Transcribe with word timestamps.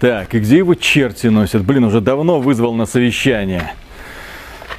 Так, 0.00 0.34
и 0.34 0.40
где 0.40 0.56
его 0.58 0.74
черти 0.74 1.26
носят? 1.26 1.62
Блин, 1.62 1.84
уже 1.84 2.00
давно 2.00 2.40
вызвал 2.40 2.74
на 2.74 2.86
совещание. 2.86 3.74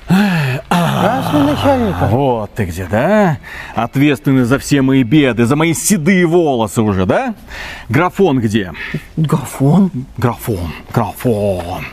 Здравствуй, 0.08 1.44
начальник. 1.44 1.96
Вот 2.10 2.52
ты 2.56 2.66
где, 2.66 2.88
да? 2.90 3.38
Ответственный 3.76 4.46
за 4.46 4.58
все 4.58 4.82
мои 4.82 5.04
беды, 5.04 5.46
за 5.46 5.56
мои 5.56 5.76
седые 5.76 6.26
волосы 6.26 6.82
уже, 6.82 7.06
да? 7.06 7.36
Графон 7.88 8.40
где? 8.40 8.74
Графон? 9.16 9.92
Графон, 10.18 10.72
графон. 10.92 11.86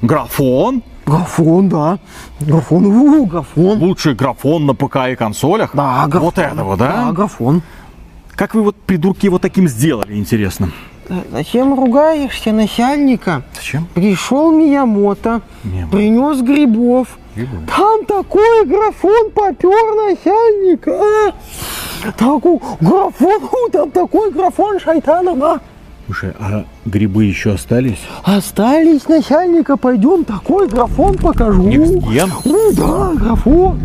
Графон? 0.00 0.82
Графон, 1.04 1.68
да. 1.68 1.98
Графон, 2.40 2.86
у, 2.86 3.26
графон. 3.26 3.78
Лучший 3.78 4.14
графон 4.14 4.66
на 4.66 4.74
ПК 4.74 5.08
и 5.10 5.16
консолях? 5.16 5.70
Да, 5.74 6.06
графон. 6.06 6.20
Вот 6.20 6.38
этого, 6.38 6.76
да? 6.76 7.06
Да, 7.06 7.12
графон. 7.12 7.62
Как 8.36 8.54
вы 8.54 8.62
вот 8.62 8.76
придурки 8.76 9.26
его 9.26 9.40
таким 9.40 9.66
сделали, 9.66 10.14
интересно? 10.14 10.70
Зачем 11.30 11.74
ругаешься 11.74 12.52
начальника? 12.52 13.42
Зачем? 13.54 13.86
Пришел 13.94 14.50
Миямото, 14.52 15.40
Миямото. 15.64 15.96
принес 15.96 16.40
грибов. 16.42 17.18
Грибов. 17.34 17.60
Там 17.74 18.04
такой 18.04 18.66
графон 18.66 19.30
попер 19.30 19.94
начальник. 19.96 20.86
А? 20.88 21.32
Такой 22.16 22.60
графон, 22.80 23.70
там 23.72 23.90
такой 23.90 24.30
графон 24.32 24.78
шайтаном, 24.80 25.42
а? 25.42 25.60
Слушай, 26.06 26.32
а 26.38 26.64
грибы 26.84 27.24
еще 27.24 27.52
остались? 27.52 27.98
Остались 28.24 29.08
начальника, 29.08 29.76
пойдем 29.76 30.24
такой 30.24 30.68
графон 30.68 31.16
покажу. 31.16 31.68
Gen? 31.68 32.30
Ну 32.44 32.72
да, 32.72 33.12
графон. 33.14 33.80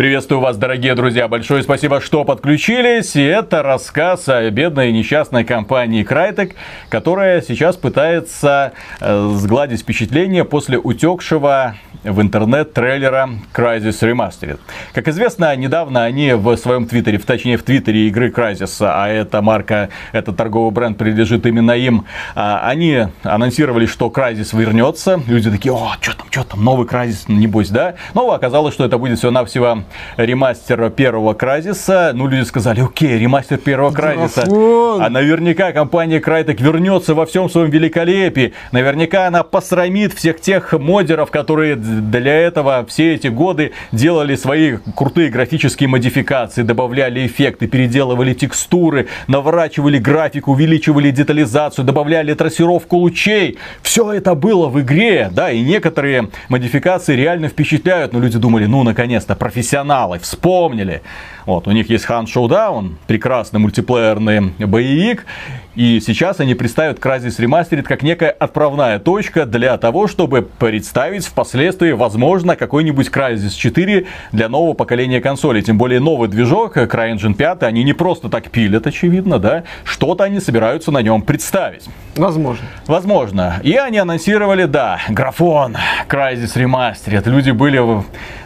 Приветствую 0.00 0.40
вас, 0.40 0.56
дорогие 0.56 0.94
друзья. 0.94 1.28
Большое 1.28 1.62
спасибо, 1.62 2.00
что 2.00 2.24
подключились. 2.24 3.16
И 3.16 3.22
это 3.22 3.62
рассказ 3.62 4.30
о 4.30 4.50
бедной 4.50 4.88
и 4.88 4.92
несчастной 4.94 5.44
компании 5.44 6.06
Crytek, 6.08 6.54
которая 6.88 7.42
сейчас 7.42 7.76
пытается 7.76 8.72
э, 8.98 9.30
сгладить 9.34 9.82
впечатление 9.82 10.46
после 10.46 10.78
утекшего 10.78 11.74
в 12.02 12.20
интернет 12.20 12.72
трейлера 12.72 13.28
Crysis 13.52 14.00
Remastered. 14.00 14.58
Как 14.94 15.08
известно, 15.08 15.54
недавно 15.54 16.04
они 16.04 16.32
в 16.32 16.56
своем 16.56 16.86
твиттере, 16.86 17.18
в, 17.18 17.26
точнее 17.26 17.56
в 17.56 17.62
твиттере 17.62 18.08
игры 18.08 18.30
Crysis, 18.30 18.78
а 18.80 19.08
эта 19.08 19.42
марка, 19.42 19.90
этот 20.12 20.36
торговый 20.36 20.72
бренд 20.72 20.96
принадлежит 20.96 21.44
именно 21.46 21.72
им, 21.72 22.06
а, 22.34 22.60
они 22.66 23.06
анонсировали, 23.22 23.86
что 23.86 24.08
Crysis 24.08 24.58
вернется. 24.58 25.20
Люди 25.26 25.50
такие, 25.50 25.74
о, 25.74 25.96
что 26.00 26.16
там, 26.16 26.26
что 26.30 26.44
там, 26.44 26.64
новый 26.64 26.86
Crysis, 26.86 27.24
небось, 27.28 27.68
да? 27.68 27.96
Но 28.14 28.30
оказалось, 28.32 28.74
что 28.74 28.84
это 28.84 28.96
будет 28.96 29.18
всего-навсего 29.18 29.84
ремастер 30.16 30.90
первого 30.90 31.34
Crysis. 31.34 32.12
Ну, 32.12 32.26
люди 32.26 32.44
сказали, 32.44 32.80
окей, 32.80 33.18
ремастер 33.18 33.58
первого. 33.58 33.90
Графон. 33.90 35.02
А 35.02 35.08
наверняка 35.08 35.72
компания 35.72 36.20
Crytek 36.20 36.62
вернется 36.62 37.14
во 37.14 37.26
всем 37.26 37.48
своем 37.48 37.70
великолепии. 37.70 38.52
Наверняка 38.72 39.26
она 39.26 39.42
посрамит 39.42 40.12
всех 40.12 40.40
тех 40.40 40.72
модеров, 40.72 41.30
которые 41.30 41.76
для 41.76 42.34
этого 42.34 42.84
все 42.88 43.14
эти 43.14 43.28
годы 43.28 43.72
делали 43.92 44.36
свои 44.36 44.78
крутые 44.94 45.30
графические 45.30 45.88
модификации, 45.88 46.62
добавляли 46.62 47.26
эффекты, 47.26 47.66
переделывали 47.66 48.34
текстуры, 48.34 49.08
наворачивали 49.26 49.98
графику, 49.98 50.52
увеличивали 50.52 51.10
детализацию, 51.10 51.84
добавляли 51.84 52.34
трассировку 52.34 52.96
лучей. 52.96 53.58
Все 53.82 54.12
это 54.12 54.34
было 54.34 54.68
в 54.68 54.80
игре, 54.80 55.30
да, 55.32 55.50
и 55.50 55.60
некоторые 55.60 56.28
модификации 56.48 57.16
реально 57.16 57.48
впечатляют, 57.48 58.12
но 58.12 58.20
люди 58.20 58.38
думали, 58.38 58.66
ну, 58.66 58.82
наконец-то, 58.82 59.34
профессионалы, 59.80 60.18
вспомнили. 60.18 61.02
Вот, 61.46 61.66
у 61.66 61.72
них 61.72 61.88
есть 61.90 62.04
Hunt 62.06 62.26
Showdown, 62.26 62.92
прекрасный 63.06 63.58
мультиплеерный 63.58 64.52
боевик, 64.66 65.26
и 65.74 66.00
сейчас 66.00 66.40
они 66.40 66.54
представят 66.54 66.98
Crysis 66.98 67.38
Remastered 67.38 67.82
как 67.82 68.02
некая 68.02 68.30
отправная 68.30 68.98
точка 68.98 69.46
для 69.46 69.76
того, 69.78 70.06
чтобы 70.06 70.42
представить 70.42 71.24
впоследствии, 71.24 71.92
возможно, 71.92 72.56
какой-нибудь 72.56 73.08
Crysis 73.08 73.56
4 73.56 74.06
для 74.32 74.48
нового 74.48 74.74
поколения 74.74 75.20
консолей. 75.20 75.62
Тем 75.62 75.78
более 75.78 76.00
новый 76.00 76.28
движок 76.28 76.76
CryEngine 76.76 77.34
5, 77.34 77.62
они 77.62 77.84
не 77.84 77.94
просто 77.94 78.28
так 78.28 78.50
пилят, 78.50 78.86
очевидно, 78.86 79.38
да, 79.38 79.64
что-то 79.84 80.24
они 80.24 80.40
собираются 80.40 80.90
на 80.90 81.00
нем 81.02 81.22
представить. 81.22 81.88
Возможно. 82.16 82.66
Возможно. 82.86 83.60
И 83.62 83.74
они 83.74 83.98
анонсировали, 83.98 84.66
да, 84.66 85.00
графон, 85.08 85.76
Crysis 86.08 86.54
Remastered. 86.56 87.28
Люди 87.30 87.52
были 87.52 87.80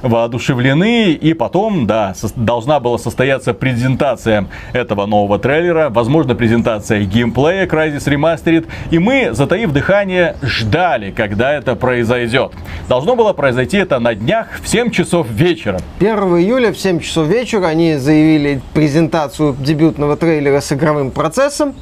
воодушевлены, 0.03 1.13
и 1.25 1.33
потом, 1.33 1.87
да, 1.87 2.13
должна 2.37 2.81
была 2.81 2.99
состояться 2.99 3.55
презентация 3.55 4.47
этого 4.75 5.07
нового 5.07 5.39
трейлера, 5.39 5.89
возможно, 5.89 6.35
презентация 6.35 7.01
геймплея 7.05 7.67
Crysis 7.67 8.05
Remastered, 8.05 8.67
и 8.91 8.99
мы, 8.99 9.31
затаив 9.33 9.73
дыхание, 9.73 10.37
ждали, 10.43 11.13
когда 11.13 11.51
это 11.55 11.77
произойдет. 11.77 12.53
Должно 12.91 13.17
было 13.17 13.33
произойти 13.33 13.79
это 13.79 13.99
на 14.01 14.15
днях 14.15 14.49
в 14.63 14.69
7 14.69 14.91
часов 14.91 15.27
вечера. 15.31 15.81
1 15.99 16.11
июля 16.11 16.75
в 16.75 16.79
7 16.79 17.01
часов 17.01 17.27
вечера 17.27 17.69
они 17.69 17.97
заявили 17.97 18.61
презентацию 18.75 19.57
дебютного 19.59 20.19
трейлера 20.19 20.61
с 20.61 20.71
игровым 20.73 21.11
процессом. 21.11 21.75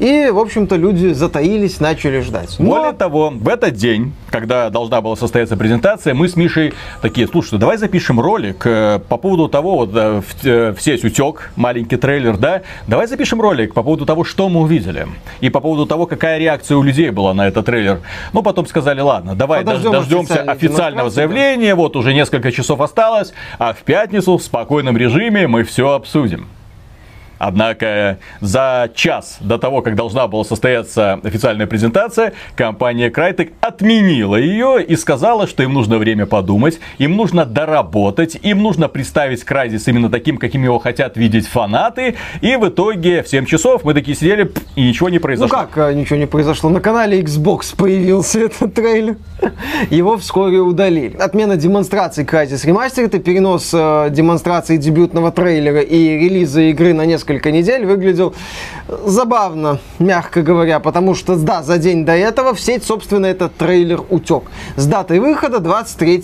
И, 0.00 0.28
в 0.32 0.38
общем-то, 0.38 0.74
люди 0.74 1.12
затаились, 1.12 1.78
начали 1.78 2.20
ждать. 2.20 2.56
Но 2.58 2.66
Более 2.66 2.92
того, 2.92 3.30
в 3.30 3.48
этот 3.48 3.74
день, 3.74 4.12
когда 4.30 4.70
должна 4.70 5.00
была 5.00 5.14
состояться 5.14 5.56
презентация, 5.56 6.14
мы 6.14 6.28
с 6.28 6.34
Мишей 6.34 6.72
такие, 7.00 7.28
слушай, 7.28 7.58
давай 7.58 7.78
запишем 7.78 8.20
ролик 8.20 8.66
э, 8.78 8.98
по 9.08 9.16
поводу 9.16 9.48
того, 9.48 9.76
вот 9.76 9.90
э, 9.94 10.20
в, 10.20 10.46
э, 10.46 10.72
в 10.72 10.80
сеть 10.80 11.04
утек, 11.04 11.50
маленький 11.56 11.96
трейлер, 11.96 12.36
да, 12.36 12.62
давай 12.86 13.06
запишем 13.06 13.40
ролик 13.40 13.74
по 13.74 13.82
поводу 13.82 14.06
того, 14.06 14.24
что 14.24 14.48
мы 14.48 14.60
увидели, 14.60 15.06
и 15.40 15.50
по 15.50 15.60
поводу 15.60 15.86
того, 15.86 16.06
какая 16.06 16.38
реакция 16.38 16.76
у 16.76 16.82
людей 16.82 17.10
была 17.10 17.34
на 17.34 17.48
этот 17.48 17.66
трейлер. 17.66 18.00
Ну, 18.32 18.42
потом 18.42 18.66
сказали, 18.66 19.00
ладно, 19.00 19.34
давай 19.34 19.60
дож- 19.64 19.82
Подождем 19.82 19.92
дождемся 19.92 20.42
официального 20.42 21.10
демонстрации, 21.10 21.14
заявления, 21.14 21.74
вот 21.74 21.96
уже 21.96 22.14
несколько 22.14 22.52
часов 22.52 22.80
осталось, 22.80 23.32
а 23.58 23.72
в 23.72 23.78
пятницу 23.78 24.36
в 24.38 24.42
спокойном 24.42 24.96
режиме 24.96 25.46
мы 25.46 25.64
все 25.64 25.90
обсудим. 25.90 26.46
Однако 27.38 28.18
за 28.40 28.90
час 28.94 29.38
до 29.40 29.58
того, 29.58 29.82
как 29.82 29.94
должна 29.94 30.26
была 30.26 30.44
состояться 30.44 31.20
официальная 31.24 31.66
презентация, 31.66 32.32
компания 32.56 33.10
Crytek 33.10 33.52
отменила 33.60 34.36
ее 34.36 34.82
и 34.82 34.96
сказала, 34.96 35.46
что 35.46 35.62
им 35.62 35.72
нужно 35.72 35.98
время 35.98 36.26
подумать, 36.26 36.80
им 36.98 37.16
нужно 37.16 37.44
доработать, 37.44 38.38
им 38.42 38.62
нужно 38.62 38.88
представить 38.88 39.44
Crysis 39.44 39.84
именно 39.86 40.10
таким, 40.10 40.38
каким 40.38 40.64
его 40.64 40.78
хотят 40.78 41.16
видеть 41.16 41.46
фанаты. 41.46 42.16
И 42.40 42.56
в 42.56 42.68
итоге 42.68 43.22
в 43.22 43.28
7 43.28 43.46
часов 43.46 43.84
мы 43.84 43.94
такие 43.94 44.16
сидели, 44.16 44.50
и 44.74 44.88
ничего 44.88 45.08
не 45.08 45.16
Ну 45.16 45.22
произошло. 45.22 45.58
как, 45.58 45.78
а, 45.78 45.92
ничего 45.92 46.16
не 46.16 46.26
произошло. 46.26 46.70
На 46.70 46.80
канале 46.80 47.20
Xbox 47.20 47.76
появился 47.76 48.40
этот 48.46 48.74
трейлер. 48.74 49.16
Его 49.90 50.16
вскоре 50.18 50.58
удалили. 50.58 51.16
Отмена 51.16 51.56
демонстрации 51.56 52.24
Crysis 52.24 52.66
Remastered 52.66 53.16
и 53.16 53.20
перенос 53.20 53.70
э, 53.72 54.08
демонстрации 54.10 54.76
дебютного 54.76 55.30
трейлера 55.30 55.80
и 55.80 56.18
релиза 56.18 56.62
игры 56.62 56.92
на 56.94 57.06
несколько 57.06 57.27
недель 57.34 57.86
выглядел 57.86 58.34
забавно, 58.88 59.78
мягко 59.98 60.42
говоря, 60.42 60.80
потому 60.80 61.14
что, 61.14 61.36
да, 61.36 61.62
за 61.62 61.78
день 61.78 62.04
до 62.04 62.12
этого 62.12 62.54
в 62.54 62.60
сеть, 62.60 62.84
собственно, 62.84 63.26
этот 63.26 63.54
трейлер 63.56 64.02
утек. 64.10 64.44
С 64.76 64.86
датой 64.86 65.20
выхода 65.20 65.60
23 65.60 66.16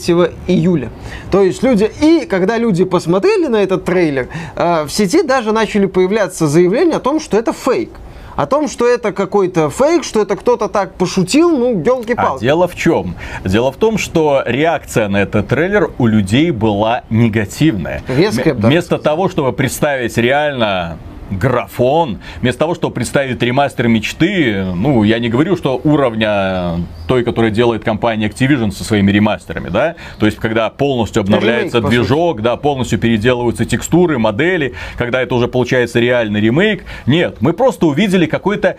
июля. 0.47 0.91
То 1.31 1.43
есть 1.43 1.62
люди, 1.62 1.91
и 2.00 2.26
когда 2.26 2.59
люди 2.59 2.84
посмотрели 2.84 3.47
на 3.47 3.62
этот 3.62 3.84
трейлер, 3.84 4.28
э, 4.56 4.84
в 4.84 4.91
сети 4.91 5.22
даже 5.22 5.53
начали 5.53 5.87
появляться 5.87 6.47
заявления 6.47 6.97
о 6.97 7.00
том, 7.00 7.20
что 7.20 7.38
это 7.38 7.53
фейк. 7.53 7.91
О 8.37 8.47
том, 8.47 8.69
что 8.69 8.87
это 8.87 9.12
какой-то 9.12 9.71
фейк, 9.71 10.05
что 10.05 10.22
это 10.22 10.37
кто-то 10.37 10.69
так 10.69 10.95
пошутил, 10.95 11.56
ну, 11.56 11.78
А 11.78 11.83
елки-палки. 11.84 12.43
дело 12.43 12.67
в 12.69 12.75
чем? 12.75 13.15
Дело 13.45 13.71
в 13.71 13.77
том, 13.77 13.99
что 13.99 14.43
реакция 14.45 15.09
на 15.09 15.22
этот 15.22 15.49
трейлер 15.49 15.91
у 15.99 16.06
людей 16.06 16.50
была 16.50 17.03
негативная. 17.11 18.03
Резкая, 18.09 18.55
да. 18.55 18.69
Вместо 18.69 18.99
того, 18.99 19.28
чтобы 19.28 19.53
представить 19.53 20.17
реально 20.17 20.99
графон, 21.31 22.19
вместо 22.41 22.61
того, 22.61 22.75
чтобы 22.75 22.95
представить 22.95 23.43
ремастер 23.43 23.89
мечты, 23.89 24.65
ну, 24.75 25.03
я 25.05 25.19
не 25.19 25.29
говорю, 25.29 25.57
что 25.57 25.81
уровня 25.83 26.76
той, 27.09 27.25
которая 27.25 27.50
делает 27.50 27.85
компания 27.85 28.29
Activision 28.29 28.71
со 28.71 28.85
своими 28.85 29.11
ремастерами, 29.11 29.69
да, 29.69 29.97
то 30.19 30.26
есть, 30.26 30.38
когда 30.38 30.71
полностью 30.71 31.21
обновляется 31.21 31.79
ремейк, 31.79 31.91
движок, 31.91 32.43
да, 32.43 32.56
полностью 32.56 32.99
переделываются 32.99 33.65
текстуры, 33.65 34.19
модели, 34.19 34.75
когда 34.97 35.23
это 35.23 35.35
уже 35.35 35.49
получается 35.49 36.00
реальный 36.00 36.41
ремейк. 36.41 36.85
Нет, 37.06 37.37
мы 37.41 37.53
просто 37.53 37.87
увидели 37.87 38.27
какой-то 38.27 38.77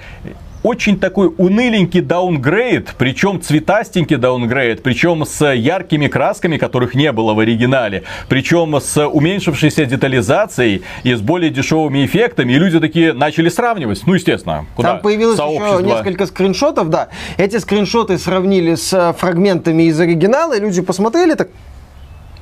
очень 0.66 1.00
такой 1.00 1.32
уныленький 1.38 2.02
даунгрейд, 2.02 2.96
причем 2.98 3.40
цветастенький 3.40 4.16
даунгрейд, 4.16 4.82
причем 4.82 5.24
с 5.24 5.46
яркими 5.54 6.08
красками, 6.08 6.58
которых 6.58 6.96
не 6.96 7.12
было 7.12 7.36
в 7.36 7.40
оригинале, 7.40 8.04
причем 8.30 8.76
с 8.82 9.08
уменьшившейся 9.08 9.86
детализацией 9.86 10.82
и 11.04 11.14
с 11.14 11.22
более 11.22 11.52
дешевыми 11.52 12.04
эффектами, 12.04 12.54
и 12.54 12.58
люди 12.58 12.80
такие 12.80 13.14
начали 13.14 13.50
сравнивать, 13.50 14.02
ну, 14.08 14.16
естественно, 14.16 14.66
куда? 14.76 14.94
Там 14.94 15.02
появилось 15.02 15.38
еще 15.38 15.60
Сообщество. 15.60 15.86
несколько 15.86 16.26
скриншотов, 16.26 16.90
да. 16.90 17.10
Эти 17.38 17.58
скриншоты 17.58 18.18
сравнили 18.18 18.74
с 18.74 18.92
э, 18.92 19.14
фрагментами 19.14 19.84
из 19.84 20.00
оригинала, 20.00 20.58
и 20.58 20.60
люди 20.60 20.82
посмотрели, 20.82 21.36
так, 21.36 21.50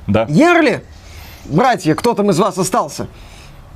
Да. 0.06 0.24
Ерли, 0.30 0.82
братья, 1.44 1.94
кто 1.94 2.14
там 2.14 2.30
из 2.30 2.38
вас 2.38 2.56
остался? 2.56 3.06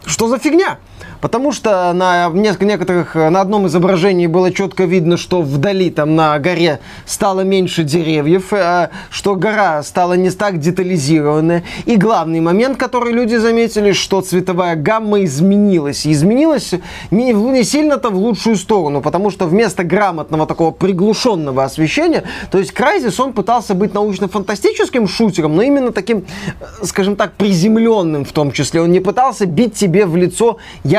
Что 0.06 0.28
за 0.28 0.38
фигня? 0.38 0.78
Потому 1.20 1.52
что 1.52 1.92
на 1.92 2.28
некоторых, 2.28 3.14
на 3.14 3.40
одном 3.40 3.66
изображении 3.66 4.26
было 4.26 4.52
четко 4.52 4.84
видно, 4.84 5.16
что 5.16 5.42
вдали 5.42 5.90
там 5.90 6.14
на 6.14 6.38
горе 6.38 6.80
стало 7.06 7.40
меньше 7.40 7.82
деревьев, 7.82 8.52
э, 8.52 8.90
что 9.10 9.34
гора 9.34 9.82
стала 9.82 10.14
не 10.14 10.30
так 10.30 10.58
детализированная. 10.58 11.64
И 11.86 11.96
главный 11.96 12.40
момент, 12.40 12.78
который 12.78 13.12
люди 13.12 13.36
заметили, 13.36 13.92
что 13.92 14.20
цветовая 14.20 14.76
гамма 14.76 15.24
изменилась. 15.24 16.06
И 16.06 16.12
изменилась 16.12 16.74
не, 17.10 17.64
сильно-то 17.64 18.10
в 18.10 18.16
лучшую 18.16 18.56
сторону, 18.56 19.00
потому 19.00 19.30
что 19.30 19.46
вместо 19.46 19.84
грамотного 19.84 20.46
такого 20.46 20.70
приглушенного 20.70 21.64
освещения, 21.64 22.24
то 22.50 22.58
есть 22.58 22.72
Crysis, 22.72 23.20
он 23.20 23.32
пытался 23.32 23.74
быть 23.74 23.94
научно-фантастическим 23.94 25.08
шутером, 25.08 25.56
но 25.56 25.62
именно 25.62 25.92
таким, 25.92 26.24
э, 26.60 26.84
скажем 26.84 27.16
так, 27.16 27.32
приземленным 27.32 28.24
в 28.24 28.32
том 28.32 28.52
числе. 28.52 28.82
Он 28.82 28.92
не 28.92 29.00
пытался 29.00 29.46
бить 29.46 29.74
тебе 29.74 30.06
в 30.06 30.16
лицо 30.16 30.58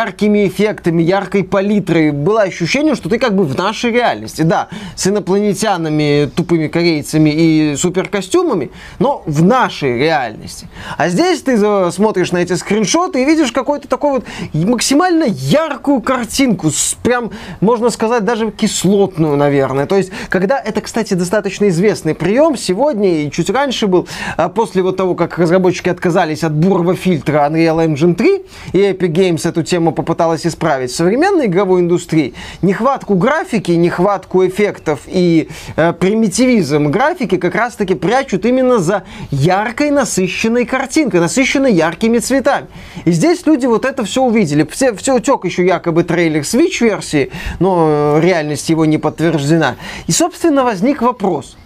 яркими 0.10 0.48
эффектами, 0.48 1.04
яркой 1.04 1.44
палитрой. 1.44 2.12
Было 2.12 2.42
ощущение, 2.42 2.96
что 2.96 3.10
ты 3.10 3.20
как 3.20 3.36
бы 3.36 3.44
в 3.44 3.56
нашей 3.58 3.92
реальности. 3.92 4.42
Да, 4.42 4.70
с 4.96 5.08
инопланетянами, 5.08 6.30
тупыми 6.36 6.68
корейцами 6.68 7.30
и 7.30 7.76
суперкостюмами, 7.76 8.72
но 8.98 9.22
в 9.26 9.44
нашей 9.44 9.98
реальности. 9.98 10.68
А 10.98 11.10
здесь 11.10 11.42
ты 11.42 11.58
смотришь 11.92 12.32
на 12.32 12.38
эти 12.38 12.54
скриншоты 12.54 13.22
и 13.22 13.26
видишь 13.26 13.52
какой-то 13.52 13.88
такой 13.88 14.12
вот 14.12 14.26
максимально 14.54 15.26
яркую 15.26 16.02
картинку, 16.02 16.72
с 16.72 16.96
прям, 17.04 17.32
можно 17.62 17.90
сказать, 17.90 18.26
даже 18.26 18.52
кислотную, 18.52 19.38
наверное. 19.38 19.86
То 19.86 19.96
есть, 19.96 20.12
когда 20.30 20.60
это, 20.60 20.82
кстати, 20.82 21.14
достаточно 21.14 21.70
известный 21.70 22.16
прием, 22.16 22.58
сегодня 22.58 23.24
и 23.24 23.32
чуть 23.32 23.50
раньше 23.50 23.88
был, 23.88 24.08
а 24.38 24.50
после 24.50 24.82
вот 24.82 24.98
того, 24.98 25.16
как 25.16 25.38
разработчики 25.38 25.90
отказались 25.90 26.44
от 26.44 26.54
бурого 26.54 26.96
фильтра 26.96 27.48
Unreal 27.50 27.88
Engine 27.88 28.16
3, 28.16 28.42
и 28.74 28.78
Epic 28.78 29.12
Games 29.12 29.48
эту 29.48 29.64
тему 29.64 29.92
попыталась 30.00 30.48
исправить 30.48 30.92
в 30.92 30.96
современной 30.96 31.48
игровой 31.48 31.82
индустрии, 31.82 32.34
нехватку 32.62 33.16
графики, 33.16 33.72
нехватку 33.72 34.48
эффектов 34.48 35.02
и 35.08 35.50
э, 35.76 35.92
примитивизм 35.92 36.88
графики 36.88 37.36
как 37.36 37.54
раз-таки 37.54 37.96
прячут 37.96 38.46
именно 38.46 38.80
за 38.80 39.04
яркой, 39.30 39.92
насыщенной 39.92 40.66
картинкой, 40.66 41.20
насыщенной 41.20 41.74
яркими 41.74 42.20
цветами. 42.20 42.68
И 43.04 43.12
здесь 43.12 43.46
люди 43.46 43.66
вот 43.66 43.84
это 43.84 44.06
все 44.06 44.24
увидели. 44.24 44.66
Все, 44.72 44.94
все 44.94 45.18
утек 45.18 45.44
еще 45.44 45.66
якобы 45.66 46.04
трейлер 46.06 46.42
Switch-версии, 46.44 47.32
но 47.60 47.88
э, 47.90 48.22
реальность 48.22 48.70
его 48.70 48.86
не 48.86 48.98
подтверждена. 48.98 49.76
И, 50.08 50.14
собственно, 50.14 50.64
возник 50.64 51.02
вопрос. 51.02 51.58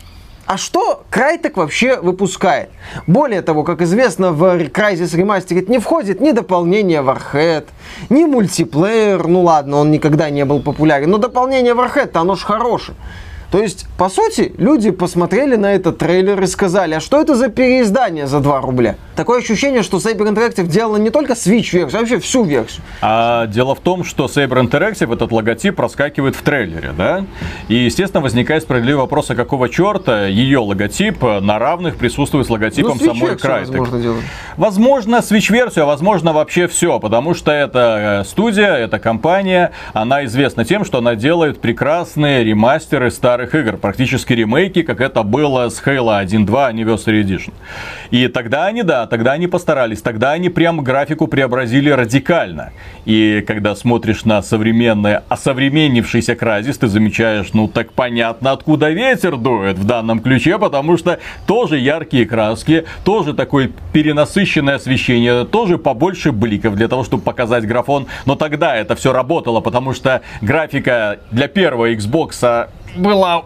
А 0.46 0.58
что 0.58 1.04
Крайтек 1.10 1.56
вообще 1.56 2.00
выпускает? 2.00 2.70
Более 3.08 3.42
того, 3.42 3.64
как 3.64 3.82
известно, 3.82 4.34
в 4.34 4.44
Crysis 4.44 5.18
Remastered 5.18 5.70
не 5.70 5.80
входит 5.80 6.20
ни 6.20 6.32
дополнение 6.32 7.02
Warhead, 7.02 7.66
ни 8.10 8.26
мультиплеер, 8.26 9.26
ну 9.26 9.42
ладно, 9.42 9.78
он 9.78 9.92
никогда 9.92 10.30
не 10.30 10.44
был 10.44 10.62
популярен, 10.62 11.10
но 11.10 11.18
дополнение 11.18 11.74
Warhead, 11.74 12.12
оно 12.16 12.36
ж 12.36 12.42
хорошее. 12.44 12.98
То 13.54 13.62
есть, 13.62 13.86
по 14.00 14.10
сути, 14.10 14.52
люди 14.58 14.90
посмотрели 14.90 15.56
на 15.56 15.76
этот 15.76 16.00
трейлер 16.00 16.42
и 16.42 16.48
сказали, 16.48 16.96
а 16.96 17.00
что 17.00 17.22
это 17.22 17.36
за 17.36 17.50
переиздание 17.50 18.26
за 18.26 18.40
2 18.40 18.62
рубля? 18.62 18.96
Такое 19.16 19.42
ощущение, 19.42 19.84
что 19.84 19.98
Saber 19.98 20.28
Interactive 20.28 20.66
делала 20.66 20.98
не 20.98 21.12
только 21.12 21.34
Switch-версию, 21.34 21.98
а 21.98 22.00
вообще 22.00 22.18
всю 22.18 22.46
версию. 22.46 22.82
А 23.00 23.46
дело 23.46 23.76
в 23.76 23.80
том, 23.80 24.04
что 24.06 24.26
Saber 24.26 24.60
Interactive, 24.68 25.14
этот 25.14 25.32
логотип 25.32 25.76
проскакивает 25.76 26.36
в 26.36 26.42
трейлере, 26.42 26.94
да? 26.98 27.28
И, 27.68 27.76
естественно, 27.76 28.22
возникает 28.22 28.64
справедливый 28.64 29.02
вопрос, 29.02 29.30
а 29.30 29.36
какого 29.36 29.70
черта 29.70 30.26
ее 30.26 30.58
логотип 30.58 31.22
на 31.22 31.60
равных 31.60 31.98
присутствует 31.98 32.48
с 32.48 32.50
логотипом 32.50 32.98
ну, 33.00 33.14
самой 33.14 33.36
Crytek? 33.36 33.68
Возможно, 33.68 34.16
возможно, 34.58 35.16
Switch-версию, 35.18 35.84
а 35.84 35.86
возможно 35.86 36.34
вообще 36.34 36.68
все, 36.68 37.00
потому 37.00 37.36
что 37.36 37.52
это 37.52 38.22
э, 38.24 38.28
студия, 38.28 38.74
это 38.74 38.98
компания, 38.98 39.74
она 39.94 40.26
известна 40.26 40.66
тем, 40.66 40.86
что 40.86 40.98
она 40.98 41.14
делает 41.14 41.62
прекрасные 41.62 42.44
ремастеры 42.44 43.12
старых 43.12 43.43
старых 43.44 43.56
игр, 43.56 43.78
практически 43.78 44.34
ремейки, 44.34 44.84
как 44.84 45.02
это 45.02 45.24
было 45.24 45.70
с 45.70 45.82
Halo 45.84 46.24
1.2 46.24 46.46
Anniversary 46.46 47.24
Edition. 47.24 47.54
И 48.12 48.28
тогда 48.28 48.66
они, 48.66 48.84
да, 48.84 49.08
тогда 49.08 49.34
они 49.34 49.48
постарались, 49.48 50.02
тогда 50.02 50.32
они 50.32 50.50
прям 50.50 50.82
графику 50.82 51.28
преобразили 51.28 51.90
радикально. 51.90 52.72
И 53.06 53.44
когда 53.46 53.76
смотришь 53.76 54.26
на 54.26 54.42
современный, 54.42 55.18
осовременившийся 55.30 56.34
Crysis, 56.34 56.78
ты 56.80 56.88
замечаешь, 56.88 57.54
ну 57.54 57.68
так 57.68 57.92
понятно, 57.92 58.52
откуда 58.52 58.90
ветер 58.92 59.38
дует 59.38 59.78
в 59.78 59.86
данном 59.86 60.20
ключе, 60.20 60.58
потому 60.58 60.98
что 60.98 61.20
тоже 61.46 61.78
яркие 61.80 62.26
краски, 62.26 62.86
тоже 63.04 63.34
такое 63.34 63.72
перенасыщенное 63.92 64.76
освещение, 64.76 65.46
тоже 65.46 65.78
побольше 65.78 66.32
бликов 66.32 66.76
для 66.76 66.88
того, 66.88 67.04
чтобы 67.04 67.24
показать 67.24 67.68
графон. 67.68 68.08
Но 68.26 68.36
тогда 68.36 68.76
это 68.76 68.96
все 68.96 69.12
работало, 69.12 69.60
потому 69.60 69.94
что 69.94 70.22
графика 70.42 71.20
для 71.32 71.48
первого 71.48 71.92
Xbox 71.94 72.68
была 72.96 73.46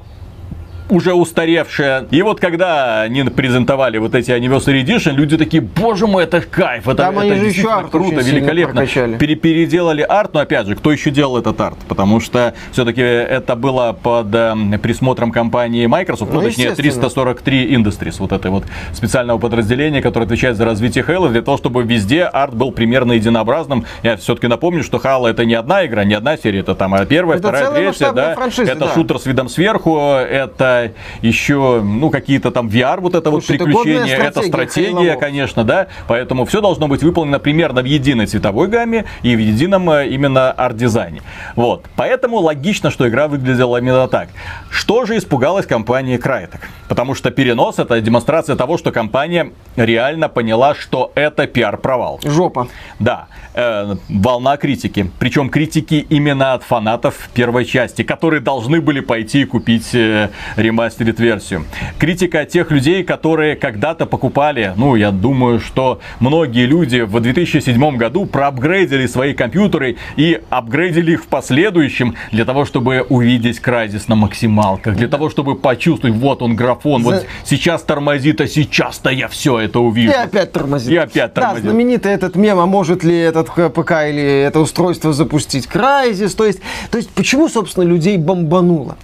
уже 0.90 1.14
устаревшая. 1.14 2.06
И 2.12 2.22
вот 2.22 2.40
когда 2.40 3.02
они 3.02 3.24
презентовали 3.24 3.98
вот 3.98 4.16
эти 4.16 4.32
Anniversary 4.32 4.84
Edition, 4.84 5.14
люди 5.14 5.38
такие, 5.38 5.62
боже 5.62 6.08
мой, 6.08 6.24
это 6.24 6.42
кайф, 6.42 6.88
это, 6.88 7.04
Там 7.04 7.20
это 7.20 7.72
арт 7.72 7.90
круто, 7.92 8.22
великолепно. 8.22 8.86
Пере 9.18 9.36
переделали 9.36 10.02
арт, 10.02 10.34
но 10.34 10.42
опять 10.42 10.68
же, 10.68 10.76
кто 10.76 10.92
еще 10.92 11.12
делал 11.12 11.38
этот 11.38 11.60
арт? 11.60 11.78
Потому 11.88 12.20
что 12.20 12.54
все-таки 12.72 13.02
это 13.02 13.56
было 13.56 13.98
под 14.02 14.34
э, 14.34 14.78
присмотром 14.82 15.32
компании 15.32 15.86
Microsoft, 15.86 16.32
ну, 16.32 16.42
ну 16.42 16.48
точнее 16.48 16.72
343 16.72 17.76
Industries, 17.76 18.16
вот 18.20 18.32
это 18.32 18.50
вот 18.50 18.64
специального 18.94 19.38
подразделения, 19.38 20.02
которое 20.02 20.26
отвечает 20.26 20.58
за 20.58 20.66
развитие 20.66 21.04
Halo, 21.04 21.30
для 21.30 21.42
того, 21.42 21.58
чтобы 21.58 21.84
везде 21.84 22.24
арт 22.24 22.54
был 22.54 22.72
примерно 22.72 23.14
единообразным. 23.14 23.86
Я 24.04 24.18
все-таки 24.18 24.48
напомню, 24.48 24.84
что 24.84 24.98
Halo 24.98 25.30
это 25.30 25.46
не 25.46 25.56
одна 25.56 25.86
игра, 25.86 26.04
не 26.04 26.14
одна 26.14 26.38
серия, 26.38 26.60
это 26.60 26.76
там 26.76 26.96
первая, 27.08 27.38
это 27.38 27.50
вторая, 27.50 27.72
третья, 27.72 28.12
да. 28.12 28.36
Франшиза, 28.36 28.72
это 28.72 28.86
да. 28.88 28.94
шутер 28.94 29.20
с 29.20 29.26
видом 29.26 29.50
сверху, 29.50 29.98
это 29.98 30.77
еще, 31.22 31.82
ну, 31.84 32.10
какие-то 32.10 32.52
там 32.52 32.68
VR, 32.68 33.00
вот 33.02 33.16
это 33.16 33.30
Слушай, 33.30 33.58
вот 33.58 33.66
приключения, 33.66 34.16
это 34.16 34.42
стратегия, 34.42 34.42
это 34.42 34.48
стратегия 34.48 35.16
конечно, 35.16 35.64
да. 35.64 35.88
Поэтому 36.08 36.46
все 36.46 36.62
должно 36.62 36.88
быть 36.88 37.04
выполнено 37.04 37.40
примерно 37.40 37.82
в 37.82 37.86
единой 37.86 38.28
цветовой 38.28 38.68
гамме 38.68 39.06
и 39.24 39.36
в 39.36 39.40
едином 39.40 39.90
э, 39.90 40.08
именно 40.08 40.52
арт-дизайне. 40.52 41.22
Вот. 41.56 41.86
Поэтому 41.96 42.38
логично, 42.38 42.92
что 42.92 43.08
игра 43.08 43.28
выглядела 43.28 43.78
именно 43.78 44.08
так. 44.08 44.30
Что 44.70 45.06
же 45.06 45.18
испугалась 45.18 45.66
компания 45.66 46.18
Crytek? 46.18 46.62
Потому 46.88 47.16
что 47.16 47.32
перенос 47.32 47.80
это 47.80 48.00
демонстрация 48.02 48.56
того, 48.56 48.78
что 48.78 48.92
компания 48.92 49.52
реально 49.76 50.30
поняла, 50.30 50.76
что 50.76 51.12
это 51.16 51.48
пиар-провал. 51.48 52.20
Жопа. 52.24 52.68
Да. 53.00 53.28
Э, 53.54 53.96
волна 54.10 54.58
критики. 54.58 55.12
Причем 55.20 55.50
критики 55.50 56.06
именно 56.10 56.54
от 56.54 56.64
фанатов 56.64 57.30
первой 57.34 57.66
части, 57.66 58.04
которые 58.04 58.40
должны 58.40 58.82
были 58.82 59.00
пойти 59.00 59.42
и 59.42 59.46
купить 59.46 59.94
э, 59.94 60.30
ремастерит 60.68 61.20
версию. 61.20 61.66
Критика 62.00 62.46
тех 62.46 62.72
людей, 62.72 63.04
которые 63.04 63.56
когда-то 63.56 64.06
покупали, 64.06 64.74
ну, 64.76 64.96
я 64.96 65.12
думаю, 65.12 65.60
что 65.60 66.00
многие 66.20 66.66
люди 66.66 67.02
в 67.02 67.20
2007 67.20 67.98
году 67.98 68.26
проапгрейдили 68.26 69.08
свои 69.08 69.34
компьютеры 69.34 69.98
и 70.18 70.42
апгрейдили 70.50 71.14
их 71.14 71.24
в 71.24 71.28
последующем 71.28 72.16
для 72.32 72.46
того, 72.46 72.66
чтобы 72.66 73.06
увидеть 73.10 73.60
Crysis 73.60 74.04
на 74.08 74.16
максималках, 74.16 74.96
для 74.96 75.08
того, 75.08 75.30
чтобы 75.30 75.56
почувствовать, 75.56 76.16
вот 76.16 76.42
он 76.42 76.56
графон, 76.56 77.04
За... 77.04 77.10
вот 77.10 77.26
сейчас 77.46 77.82
тормозит, 77.84 78.42
а 78.42 78.48
сейчас-то 78.48 79.10
я 79.10 79.28
все 79.28 79.60
это 79.60 79.80
увижу. 79.80 80.12
И 80.12 80.16
опять 80.16 80.52
тормозит. 80.52 80.92
И 80.92 80.98
опять 80.98 81.34
тормозит. 81.34 81.64
Да, 81.64 81.70
знаменитый 81.70 82.12
этот 82.12 82.36
мем, 82.36 82.60
а 82.60 82.66
может 82.66 83.04
ли 83.04 83.18
этот 83.18 83.48
ПК 83.48 83.92
или 84.10 84.44
это 84.44 84.60
устройство 84.60 85.14
запустить 85.14 85.66
Crysis, 85.66 86.36
то 86.36 86.46
есть, 86.46 86.60
то 86.92 86.98
есть 86.98 87.10
почему, 87.12 87.50
собственно, 87.50 87.86
людей 87.86 88.18
бомбануло? 88.18 88.98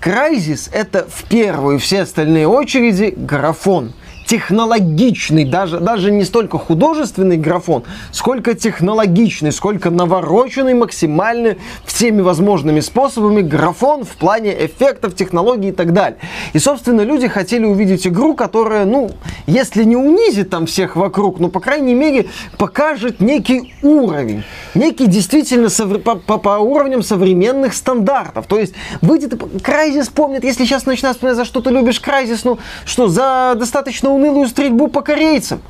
Crysis 0.00 0.70
это 0.72 1.06
в 1.08 1.24
первую 1.24 1.76
и 1.76 1.78
все 1.78 2.02
остальные 2.02 2.48
очереди 2.48 3.12
графон 3.16 3.92
технологичный, 4.30 5.44
даже, 5.44 5.80
даже 5.80 6.12
не 6.12 6.22
столько 6.22 6.56
художественный 6.56 7.36
графон, 7.36 7.82
сколько 8.12 8.54
технологичный, 8.54 9.50
сколько 9.50 9.90
навороченный 9.90 10.74
максимально 10.74 11.56
всеми 11.84 12.20
возможными 12.20 12.78
способами 12.78 13.40
графон 13.40 14.04
в 14.04 14.10
плане 14.10 14.54
эффектов, 14.66 15.16
технологий 15.16 15.70
и 15.70 15.72
так 15.72 15.92
далее. 15.92 16.20
И, 16.52 16.60
собственно, 16.60 17.00
люди 17.00 17.26
хотели 17.26 17.64
увидеть 17.64 18.06
игру, 18.06 18.36
которая, 18.36 18.84
ну, 18.84 19.10
если 19.48 19.82
не 19.82 19.96
унизит 19.96 20.48
там 20.48 20.66
всех 20.66 20.94
вокруг, 20.94 21.40
но, 21.40 21.48
по 21.48 21.58
крайней 21.58 21.94
мере, 21.94 22.26
покажет 22.56 23.18
некий 23.18 23.74
уровень. 23.82 24.44
Некий 24.76 25.08
действительно 25.08 25.70
совр... 25.70 25.98
по, 25.98 26.14
по, 26.14 26.38
по 26.38 26.58
уровням 26.60 27.02
современных 27.02 27.74
стандартов. 27.74 28.46
То 28.46 28.60
есть, 28.60 28.74
выйдет... 29.00 29.34
Крайзис 29.60 30.08
помнит, 30.08 30.44
если 30.44 30.64
сейчас 30.66 30.86
начинать 30.86 31.16
вспоминать, 31.16 31.38
за 31.38 31.44
что 31.44 31.60
ты 31.60 31.70
любишь 31.70 31.98
Крайзис, 31.98 32.44
ну, 32.44 32.60
что, 32.84 33.08
за 33.08 33.56
достаточно 33.56 34.19
унылую 34.20 34.48
стрельбу 34.48 34.88
по 34.88 35.00
корейцам, 35.00 35.60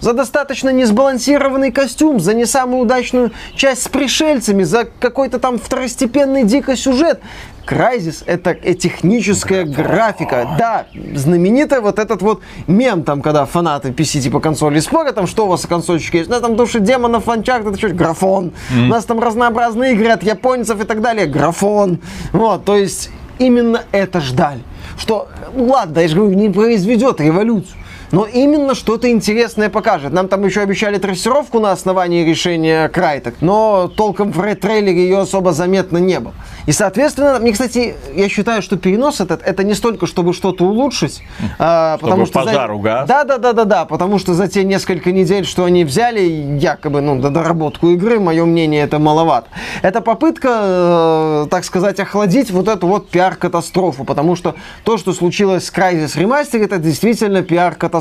за 0.00 0.12
достаточно 0.12 0.70
несбалансированный 0.70 1.72
костюм, 1.72 2.20
за 2.20 2.34
не 2.34 2.46
самую 2.46 2.82
удачную 2.82 3.32
часть 3.54 3.82
с 3.82 3.88
пришельцами, 3.88 4.62
за 4.62 4.84
какой-то 4.84 5.38
там 5.38 5.58
второстепенный 5.58 6.44
дикий 6.44 6.76
сюжет. 6.76 7.20
Crysis 7.66 8.22
это 8.24 8.54
техническая 8.54 9.64
графика. 9.64 10.48
Да, 10.58 10.86
знаменитая 11.14 11.82
вот 11.82 11.98
этот 11.98 12.22
вот 12.22 12.40
мем 12.66 13.02
там, 13.02 13.20
когда 13.20 13.44
фанаты 13.44 13.90
PC 13.90 14.20
типа 14.20 14.40
консоли 14.40 14.80
спорят, 14.80 15.16
там, 15.16 15.26
что 15.26 15.44
у 15.44 15.48
вас 15.48 15.66
консольчики 15.66 16.16
есть. 16.16 16.30
У 16.30 16.32
нас 16.32 16.40
там 16.40 16.56
души 16.56 16.80
демонов, 16.80 17.24
фанчарт, 17.24 17.66
это 17.66 17.76
что, 17.76 17.90
графон. 17.90 18.52
Mm-hmm. 18.70 18.86
У 18.86 18.88
нас 18.88 19.04
там 19.04 19.20
разнообразные 19.20 19.92
игры 19.92 20.08
от 20.08 20.22
японцев 20.22 20.80
и 20.80 20.84
так 20.84 21.02
далее, 21.02 21.26
графон. 21.26 22.00
Вот, 22.32 22.64
то 22.64 22.74
есть 22.74 23.10
именно 23.38 23.82
это 23.92 24.22
ждали. 24.22 24.62
Что, 24.96 25.28
ну 25.54 25.66
ладно, 25.66 26.00
я 26.00 26.08
же 26.08 26.16
говорю, 26.16 26.34
не 26.34 26.48
произведет 26.48 27.20
революцию 27.20 27.76
но 28.12 28.26
именно 28.26 28.74
что-то 28.74 29.10
интересное 29.10 29.68
покажет. 29.68 30.12
Нам 30.12 30.28
там 30.28 30.44
еще 30.44 30.60
обещали 30.60 30.98
трассировку 30.98 31.60
на 31.60 31.72
основании 31.72 32.24
решения 32.24 32.88
Крайтек, 32.88 33.36
но 33.40 33.88
толком 33.88 34.32
в 34.32 34.54
трейлере 34.56 35.02
ее 35.02 35.20
особо 35.20 35.52
заметно 35.52 35.98
не 35.98 36.20
было. 36.20 36.34
И, 36.66 36.72
соответственно, 36.72 37.38
мне, 37.38 37.52
кстати, 37.52 37.94
я 38.14 38.28
считаю, 38.28 38.62
что 38.62 38.76
перенос 38.76 39.20
этот, 39.20 39.42
это 39.42 39.64
не 39.64 39.74
столько, 39.74 40.06
чтобы 40.06 40.32
что-то 40.34 40.64
улучшить, 40.64 41.22
а, 41.58 41.96
чтобы 41.96 42.10
потому 42.10 42.26
что 42.26 42.44
пожар 42.44 42.68
за... 42.68 42.74
угас. 42.74 43.08
Да, 43.08 43.24
да, 43.24 43.38
да, 43.38 43.52
да, 43.52 43.64
да, 43.64 43.84
потому 43.84 44.18
что 44.18 44.34
за 44.34 44.48
те 44.48 44.64
несколько 44.64 45.12
недель, 45.12 45.44
что 45.44 45.64
они 45.64 45.84
взяли, 45.84 46.20
якобы, 46.20 47.00
ну, 47.00 47.20
до 47.20 47.30
доработку 47.30 47.88
игры, 47.88 48.20
мое 48.20 48.44
мнение, 48.44 48.82
это 48.82 48.98
маловато. 48.98 49.48
Это 49.82 50.00
попытка, 50.00 50.48
э, 50.60 51.46
так 51.50 51.64
сказать, 51.64 52.00
охладить 52.00 52.50
вот 52.50 52.68
эту 52.68 52.86
вот 52.86 53.08
пиар-катастрофу, 53.08 54.04
потому 54.04 54.36
что 54.36 54.54
то, 54.84 54.98
что 54.98 55.12
случилось 55.12 55.66
с 55.66 55.72
Crysis 55.72 56.16
Remaster, 56.16 56.62
это 56.62 56.78
действительно 56.78 57.42
пиар-катастрофа. 57.42 57.97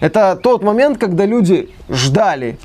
Это 0.00 0.38
тот 0.42 0.62
момент, 0.62 0.98
когда 0.98 1.26
люди 1.26 1.70
ждали 1.88 2.58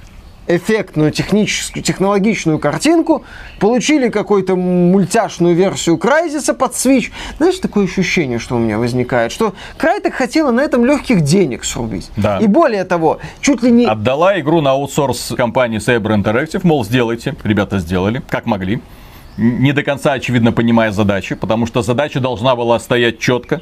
эффектную 0.48 1.12
техническую, 1.12 1.84
технологичную 1.84 2.58
картинку, 2.58 3.24
получили 3.60 4.10
какую-то 4.10 4.56
мультяшную 4.56 5.54
версию 5.56 5.98
Крайзиса 5.98 6.54
под 6.54 6.72
Switch. 6.72 7.12
Знаешь, 7.38 7.58
такое 7.60 7.86
ощущение, 7.86 8.40
что 8.40 8.56
у 8.56 8.60
меня 8.60 8.78
возникает, 8.78 9.32
что 9.32 9.54
Крайтек 9.78 10.14
хотела 10.14 10.52
на 10.52 10.62
этом 10.62 10.86
легких 10.86 11.22
денег 11.22 11.66
срубить. 11.66 12.10
Да. 12.16 12.40
И 12.40 12.48
более 12.48 12.86
того, 12.86 13.20
чуть 13.42 13.62
ли 13.62 13.72
не... 13.72 13.86
Отдала 13.86 14.40
игру 14.40 14.62
на 14.62 14.72
аутсорс 14.72 15.34
компании 15.36 15.80
Saber 15.80 16.16
Interactive, 16.16 16.62
мол, 16.64 16.86
сделайте. 16.86 17.36
Ребята 17.44 17.80
сделали, 17.80 18.22
как 18.30 18.46
могли 18.46 18.82
не 19.38 19.72
до 19.72 19.84
конца, 19.84 20.14
очевидно, 20.14 20.52
понимая 20.52 20.92
задачи, 20.92 21.36
потому 21.36 21.68
что 21.68 21.84
задача 21.84 22.20
должна 22.20 22.56
была 22.56 22.80
стоять 22.80 23.20
четко 23.20 23.60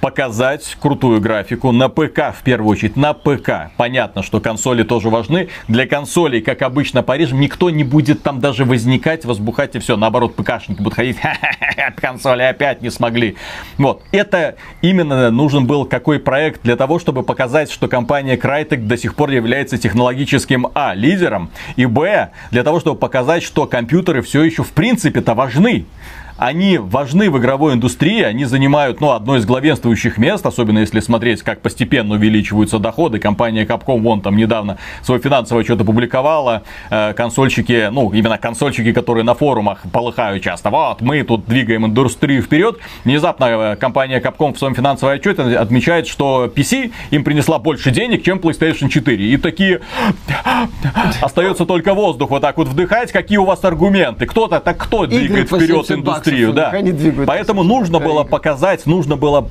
показать 0.00 0.76
крутую 0.80 1.20
графику 1.20 1.72
на 1.72 1.88
ПК, 1.88 2.34
в 2.36 2.42
первую 2.44 2.72
очередь, 2.72 2.96
на 2.96 3.12
ПК. 3.12 3.70
Понятно, 3.76 4.22
что 4.22 4.40
консоли 4.40 4.82
тоже 4.82 5.08
важны. 5.10 5.48
Для 5.66 5.86
консолей, 5.86 6.40
как 6.40 6.62
обычно, 6.62 7.02
порежем, 7.02 7.40
никто 7.40 7.70
не 7.70 7.84
будет 7.84 8.22
там 8.22 8.40
даже 8.40 8.64
возникать, 8.64 9.24
возбухать 9.24 9.76
и 9.76 9.78
все. 9.78 9.96
Наоборот, 9.96 10.36
ПКшники 10.36 10.78
будут 10.78 10.94
ходить, 10.94 11.18
консоли 11.96 12.42
опять 12.42 12.82
не 12.82 12.90
смогли. 12.90 13.36
Вот. 13.76 14.02
Это 14.12 14.56
именно 14.82 15.30
нужен 15.30 15.66
был 15.66 15.84
какой 15.84 16.18
проект 16.18 16.62
для 16.62 16.76
того, 16.76 16.98
чтобы 16.98 17.22
показать, 17.22 17.70
что 17.70 17.88
компания 17.88 18.36
Crytek 18.36 18.86
до 18.86 18.96
сих 18.96 19.14
пор 19.14 19.30
является 19.30 19.78
технологическим 19.78 20.68
А, 20.74 20.94
лидером, 20.94 21.50
и 21.76 21.86
Б, 21.86 22.30
для 22.50 22.62
того, 22.62 22.80
чтобы 22.80 22.98
показать, 22.98 23.42
что 23.42 23.66
компьютеры 23.66 24.22
все 24.22 24.42
еще 24.42 24.62
в 24.62 24.70
принципе-то 24.70 25.34
важны 25.34 25.86
они 26.38 26.78
важны 26.78 27.30
в 27.30 27.38
игровой 27.38 27.74
индустрии, 27.74 28.22
они 28.22 28.44
занимают, 28.44 29.00
ну, 29.00 29.10
одно 29.10 29.36
из 29.36 29.44
главенствующих 29.44 30.18
мест, 30.18 30.46
особенно 30.46 30.78
если 30.78 31.00
смотреть, 31.00 31.42
как 31.42 31.60
постепенно 31.60 32.14
увеличиваются 32.14 32.78
доходы. 32.78 33.18
Компания 33.18 33.66
Capcom 33.66 34.00
вон 34.00 34.20
там 34.20 34.36
недавно 34.36 34.78
свой 35.02 35.18
финансовый 35.18 35.62
отчет 35.62 35.80
опубликовала, 35.80 36.62
э, 36.90 37.12
консольщики, 37.14 37.88
ну, 37.90 38.12
именно 38.12 38.38
консольщики, 38.38 38.92
которые 38.92 39.24
на 39.24 39.34
форумах 39.34 39.82
полыхают 39.92 40.42
часто, 40.42 40.70
вот, 40.70 41.00
мы 41.00 41.22
тут 41.24 41.44
двигаем 41.46 41.86
индустрию 41.86 42.42
вперед. 42.42 42.78
Внезапно 43.04 43.44
э, 43.44 43.76
компания 43.76 44.20
Capcom 44.20 44.54
в 44.54 44.58
своем 44.58 44.76
финансовом 44.76 45.14
отчете 45.14 45.42
отмечает, 45.42 46.06
что 46.06 46.50
PC 46.54 46.92
им 47.10 47.24
принесла 47.24 47.58
больше 47.58 47.90
денег, 47.90 48.22
чем 48.22 48.38
PlayStation 48.38 48.88
4. 48.88 49.24
И 49.24 49.36
такие, 49.38 49.80
остается 51.20 51.66
только 51.66 51.94
воздух 51.94 52.30
вот 52.30 52.42
так 52.42 52.56
вот 52.58 52.68
вдыхать, 52.68 53.10
какие 53.10 53.38
у 53.38 53.44
вас 53.44 53.64
аргументы, 53.64 54.26
кто-то, 54.26 54.60
так 54.60 54.76
кто 54.76 55.06
двигает 55.06 55.48
вперед 55.48 55.90
индустрию? 55.90 56.27
Индустрию, 56.28 56.52
да. 56.52 57.24
Поэтому 57.26 57.62
нужно 57.62 57.98
было 57.98 58.24
показать, 58.24 58.86
нужно 58.86 59.16
было 59.16 59.48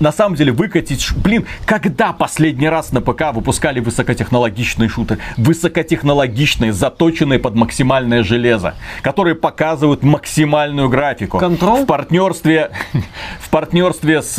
на 0.00 0.12
самом 0.12 0.36
деле 0.36 0.52
выкатить, 0.52 1.08
блин, 1.16 1.46
когда 1.64 2.12
последний 2.12 2.68
раз 2.68 2.92
на 2.92 3.00
ПК 3.00 3.32
выпускали 3.32 3.80
высокотехнологичные 3.80 4.88
шутеры? 4.88 5.20
Высокотехнологичные, 5.36 6.72
заточенные 6.72 7.38
под 7.38 7.54
максимальное 7.54 8.22
железо, 8.22 8.74
которые 9.02 9.34
показывают 9.34 10.02
максимальную 10.02 10.88
графику. 10.88 11.38
Контрол? 11.38 11.84
В 11.84 11.86
партнерстве, 11.86 12.70
в 13.40 13.50
партнерстве 13.50 14.22
с 14.22 14.36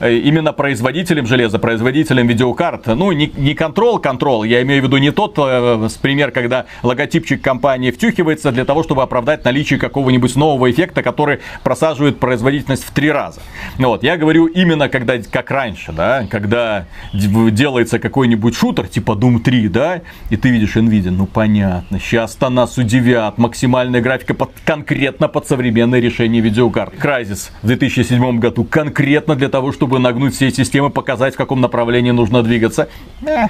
э, 0.00 0.12
именно 0.18 0.52
производителем 0.52 1.26
железа, 1.26 1.58
производителем 1.58 2.26
видеокарт. 2.26 2.86
Ну, 2.86 3.12
не, 3.12 3.32
не 3.36 3.54
контрол, 3.54 3.98
контрол, 3.98 4.44
я 4.44 4.62
имею 4.62 4.82
в 4.82 4.84
виду 4.86 4.96
не 4.98 5.10
тот 5.10 5.34
э, 5.38 5.88
пример, 6.00 6.30
когда 6.30 6.66
логотипчик 6.82 7.42
компании 7.42 7.90
втюхивается 7.90 8.52
для 8.52 8.64
того, 8.64 8.82
чтобы 8.82 9.02
оправдать 9.02 9.44
наличие 9.44 9.78
какого-нибудь 9.78 10.36
нового 10.36 10.70
эффекта, 10.76 11.02
который 11.02 11.40
просаживает 11.62 12.18
производительность 12.20 12.84
в 12.84 12.90
три 12.90 13.10
раза. 13.10 13.40
Вот, 13.78 14.02
я 14.02 14.16
говорю 14.16 14.46
именно 14.46 14.88
когда, 14.88 15.14
как 15.18 15.50
раньше, 15.50 15.92
да, 15.92 16.26
когда 16.30 16.86
делается 17.12 17.98
какой-нибудь 17.98 18.54
шутер, 18.54 18.86
типа 18.86 19.12
Doom 19.12 19.40
3, 19.40 19.68
да, 19.68 20.02
и 20.30 20.36
ты 20.36 20.50
видишь 20.50 20.76
Nvidia, 20.76 21.10
ну 21.10 21.26
понятно, 21.26 21.98
сейчас-то 21.98 22.50
нас 22.50 22.76
удивят, 22.76 23.38
максимальная 23.38 24.00
графика 24.00 24.34
под, 24.34 24.50
конкретно 24.64 25.28
под 25.28 25.46
современное 25.46 26.00
решение 26.00 26.42
видеокарт. 26.42 26.94
Crysis 26.94 27.50
в 27.62 27.66
2007 27.66 28.38
году 28.38 28.64
конкретно 28.64 29.34
для 29.34 29.48
того, 29.48 29.72
чтобы 29.72 29.98
нагнуть 29.98 30.34
все 30.34 30.50
системы, 30.50 30.90
показать, 30.90 31.34
в 31.34 31.36
каком 31.36 31.60
направлении 31.60 32.10
нужно 32.10 32.42
двигаться. 32.42 32.88
Э. 33.22 33.46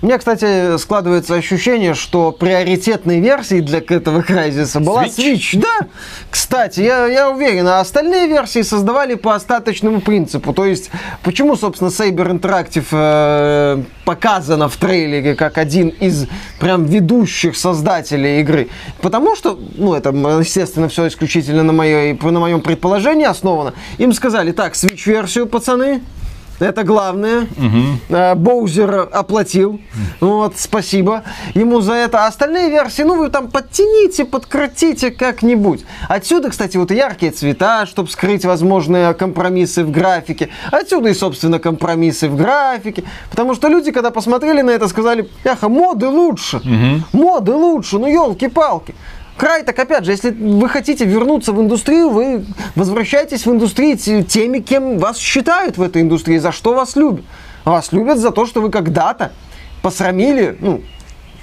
У 0.00 0.06
меня, 0.06 0.18
кстати, 0.18 0.78
складывается 0.78 1.34
ощущение, 1.34 1.94
что 1.94 2.32
приоритетной 2.32 3.20
версией 3.20 3.60
для 3.60 3.78
этого 3.78 4.20
Crysis 4.20 4.82
была 4.82 5.04
Switch. 5.04 5.38
Switch. 5.38 5.60
Да, 5.60 5.86
кстати, 6.38 6.80
я, 6.80 7.06
я 7.06 7.30
уверен, 7.30 7.66
а 7.66 7.80
остальные 7.80 8.28
версии 8.28 8.62
создавали 8.62 9.16
по 9.16 9.34
остаточному 9.34 10.00
принципу. 10.00 10.52
То 10.52 10.66
есть, 10.66 10.88
почему, 11.24 11.56
собственно, 11.56 11.88
Saber 11.88 12.30
Interactive 12.30 12.86
э, 12.92 13.82
показано 14.04 14.68
в 14.68 14.76
трейлере 14.76 15.34
как 15.34 15.58
один 15.58 15.88
из 15.88 16.26
прям 16.60 16.84
ведущих 16.84 17.56
создателей 17.56 18.40
игры? 18.40 18.68
Потому 19.02 19.34
что, 19.34 19.58
ну, 19.74 19.94
это, 19.94 20.10
естественно, 20.10 20.88
все 20.88 21.08
исключительно 21.08 21.64
на, 21.64 21.72
моей, 21.72 22.16
на 22.16 22.38
моем 22.38 22.60
предположении 22.60 23.26
основано. 23.26 23.74
Им 23.98 24.12
сказали, 24.12 24.52
так, 24.52 24.74
Switch-версию, 24.74 25.46
пацаны, 25.46 26.02
это 26.58 26.84
главное. 26.84 27.42
Угу. 27.42 28.36
Боузер 28.36 29.08
оплатил. 29.12 29.80
Вот, 30.20 30.54
спасибо 30.56 31.22
ему 31.54 31.80
за 31.80 31.94
это. 31.94 32.24
А 32.24 32.26
остальные 32.26 32.70
версии, 32.70 33.02
ну, 33.02 33.16
вы 33.16 33.28
там 33.30 33.48
подтяните, 33.48 34.24
подкратите 34.24 35.10
как-нибудь. 35.10 35.84
Отсюда, 36.08 36.50
кстати, 36.50 36.76
вот 36.76 36.90
яркие 36.90 37.32
цвета, 37.32 37.86
чтобы 37.86 38.10
скрыть 38.10 38.44
возможные 38.44 39.14
компромиссы 39.14 39.84
в 39.84 39.90
графике. 39.90 40.48
Отсюда 40.70 41.10
и, 41.10 41.14
собственно, 41.14 41.58
компромиссы 41.58 42.28
в 42.28 42.36
графике. 42.36 43.04
Потому 43.30 43.54
что 43.54 43.68
люди, 43.68 43.92
когда 43.92 44.10
посмотрели 44.10 44.62
на 44.62 44.70
это, 44.70 44.88
сказали, 44.88 45.28
яха, 45.44 45.68
моды 45.68 46.08
лучше. 46.08 46.58
Угу. 46.58 47.18
Моды 47.18 47.52
лучше, 47.52 47.98
ну, 47.98 48.06
елки-палки. 48.06 48.94
Край, 49.38 49.62
так 49.62 49.78
опять 49.78 50.04
же, 50.04 50.10
если 50.10 50.30
вы 50.30 50.68
хотите 50.68 51.04
вернуться 51.04 51.52
в 51.52 51.60
индустрию, 51.60 52.10
вы 52.10 52.44
возвращаетесь 52.74 53.46
в 53.46 53.52
индустрию 53.52 53.96
теми, 54.24 54.58
кем 54.58 54.98
вас 54.98 55.16
считают 55.16 55.78
в 55.78 55.82
этой 55.82 56.02
индустрии, 56.02 56.38
за 56.38 56.50
что 56.50 56.74
вас 56.74 56.96
любят. 56.96 57.24
Вас 57.64 57.92
любят 57.92 58.18
за 58.18 58.32
то, 58.32 58.46
что 58.46 58.60
вы 58.60 58.70
когда-то 58.70 59.30
посрамили, 59.80 60.56
ну, 60.60 60.82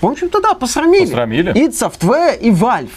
в 0.02 0.08
общем-то, 0.08 0.42
да, 0.42 0.56
посрамили. 0.56 1.06
Посрамили. 1.06 1.52
И 1.56 1.70
Software, 1.70 2.38
и 2.38 2.52
Valve. 2.52 2.90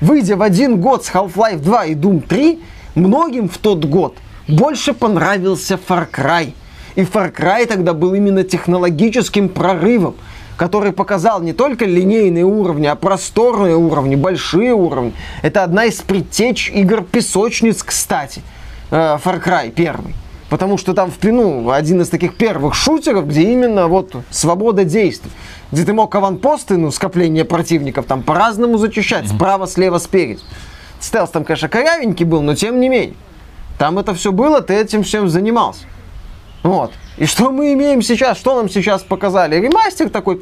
Выйдя 0.00 0.36
в 0.36 0.42
один 0.42 0.80
год 0.80 1.04
с 1.04 1.10
Half-Life 1.10 1.58
2 1.58 1.84
и 1.84 1.94
Doom 1.94 2.26
3, 2.26 2.58
многим 2.94 3.50
в 3.50 3.58
тот 3.58 3.84
год 3.84 4.16
больше 4.48 4.94
понравился 4.94 5.78
Far 5.86 6.08
Cry. 6.10 6.54
И 6.94 7.02
Far 7.02 7.30
Cry 7.30 7.66
тогда 7.66 7.92
был 7.92 8.14
именно 8.14 8.42
технологическим 8.42 9.50
прорывом 9.50 10.14
который 10.56 10.92
показал 10.92 11.40
не 11.40 11.52
только 11.52 11.84
линейные 11.84 12.44
уровни, 12.44 12.86
а 12.86 12.94
просторные 12.94 13.76
уровни, 13.76 14.16
большие 14.16 14.72
уровни. 14.72 15.12
Это 15.42 15.62
одна 15.62 15.84
из 15.84 16.00
предтеч 16.00 16.70
игр 16.70 17.02
песочниц, 17.02 17.82
кстати, 17.82 18.42
э, 18.90 19.18
Far 19.22 19.42
Cry 19.42 19.70
1. 19.70 20.14
Потому 20.48 20.78
что 20.78 20.94
там 20.94 21.10
в 21.10 21.16
плену 21.16 21.70
один 21.70 22.00
из 22.00 22.08
таких 22.08 22.36
первых 22.36 22.74
шутеров, 22.74 23.26
где 23.26 23.42
именно 23.52 23.88
вот 23.88 24.14
свобода 24.30 24.84
действий. 24.84 25.30
Где 25.72 25.84
ты 25.84 25.92
мог 25.92 26.14
аванпосты, 26.14 26.76
ну, 26.76 26.92
скопление 26.92 27.44
противников, 27.44 28.06
там 28.06 28.22
по-разному 28.22 28.78
зачищать, 28.78 29.24
mm-hmm. 29.24 29.36
справа, 29.36 29.66
слева, 29.66 29.98
спереди. 29.98 30.40
Стелс 31.00 31.30
там, 31.30 31.44
конечно, 31.44 31.68
корявенький 31.68 32.24
был, 32.24 32.42
но 32.42 32.54
тем 32.54 32.80
не 32.80 32.88
менее. 32.88 33.16
Там 33.76 33.98
это 33.98 34.14
все 34.14 34.32
было, 34.32 34.62
ты 34.62 34.74
этим 34.74 35.02
всем 35.02 35.28
занимался. 35.28 35.84
Вот. 36.62 36.92
И 37.18 37.24
что 37.26 37.50
мы 37.50 37.72
имеем 37.72 38.02
сейчас? 38.02 38.38
Что 38.38 38.56
нам 38.56 38.68
сейчас 38.68 39.02
показали? 39.02 39.56
Ремастер 39.56 40.10
такой 40.10 40.40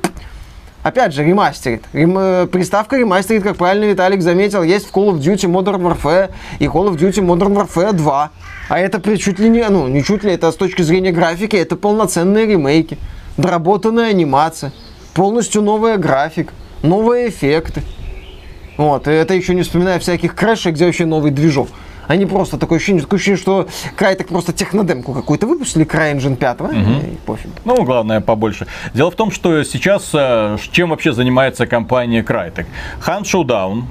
Опять 0.84 1.14
же, 1.14 1.24
ремастерит. 1.24 1.82
Рем, 1.94 2.18
э, 2.18 2.46
приставка 2.46 2.98
ремастерит, 2.98 3.42
как 3.42 3.56
правильно 3.56 3.86
Виталик 3.86 4.20
заметил, 4.20 4.62
есть 4.62 4.86
в 4.86 4.94
Call 4.94 5.12
of 5.14 5.18
Duty 5.18 5.50
Modern 5.50 5.80
Warfare 5.80 6.30
и 6.58 6.66
Call 6.66 6.90
of 6.90 6.98
Duty 6.98 7.24
Modern 7.24 7.54
Warfare 7.54 7.94
2. 7.94 8.30
А 8.68 8.78
это 8.78 8.98
при- 8.98 9.16
чуть 9.16 9.38
ли 9.38 9.48
не, 9.48 9.66
ну, 9.70 9.88
не 9.88 10.04
чуть 10.04 10.24
ли, 10.24 10.32
это 10.32 10.52
с 10.52 10.56
точки 10.56 10.82
зрения 10.82 11.10
графики, 11.10 11.56
это 11.56 11.76
полноценные 11.76 12.44
ремейки. 12.44 12.98
Доработанная 13.38 14.10
анимация, 14.10 14.72
полностью 15.14 15.62
новая 15.62 15.96
график, 15.96 16.52
новые 16.82 17.30
эффекты. 17.30 17.80
Вот, 18.76 19.08
и 19.08 19.10
это 19.10 19.32
еще 19.32 19.54
не 19.54 19.62
вспоминая 19.62 19.98
всяких 19.98 20.34
крэшей, 20.34 20.72
где 20.72 20.84
вообще 20.84 21.06
новый 21.06 21.30
движок. 21.30 21.68
Они 22.08 22.26
просто 22.26 22.58
такое 22.58 22.78
ощущение, 22.78 23.02
такое 23.02 23.18
ощущение, 23.18 23.40
что 23.40 23.68
Crytek 23.99 24.28
просто 24.28 24.52
технодемку 24.52 25.12
какую-то 25.12 25.46
выпустили, 25.46 25.84
CryEngine 25.87 26.37
5, 26.37 26.61
и 27.12 27.16
пофиг. 27.26 27.50
Ну, 27.64 27.84
главное, 27.84 28.20
побольше. 28.20 28.66
Дело 28.94 29.11
в 29.11 29.14
том, 29.14 29.30
что 29.30 29.62
сейчас 29.64 30.11
э, 30.12 30.56
чем 30.73 30.90
вообще 30.90 31.12
занимается 31.12 31.66
компания 31.66 32.23
Crytek? 32.23 32.66
Hunt 33.06 33.23
Showdown, 33.23 33.84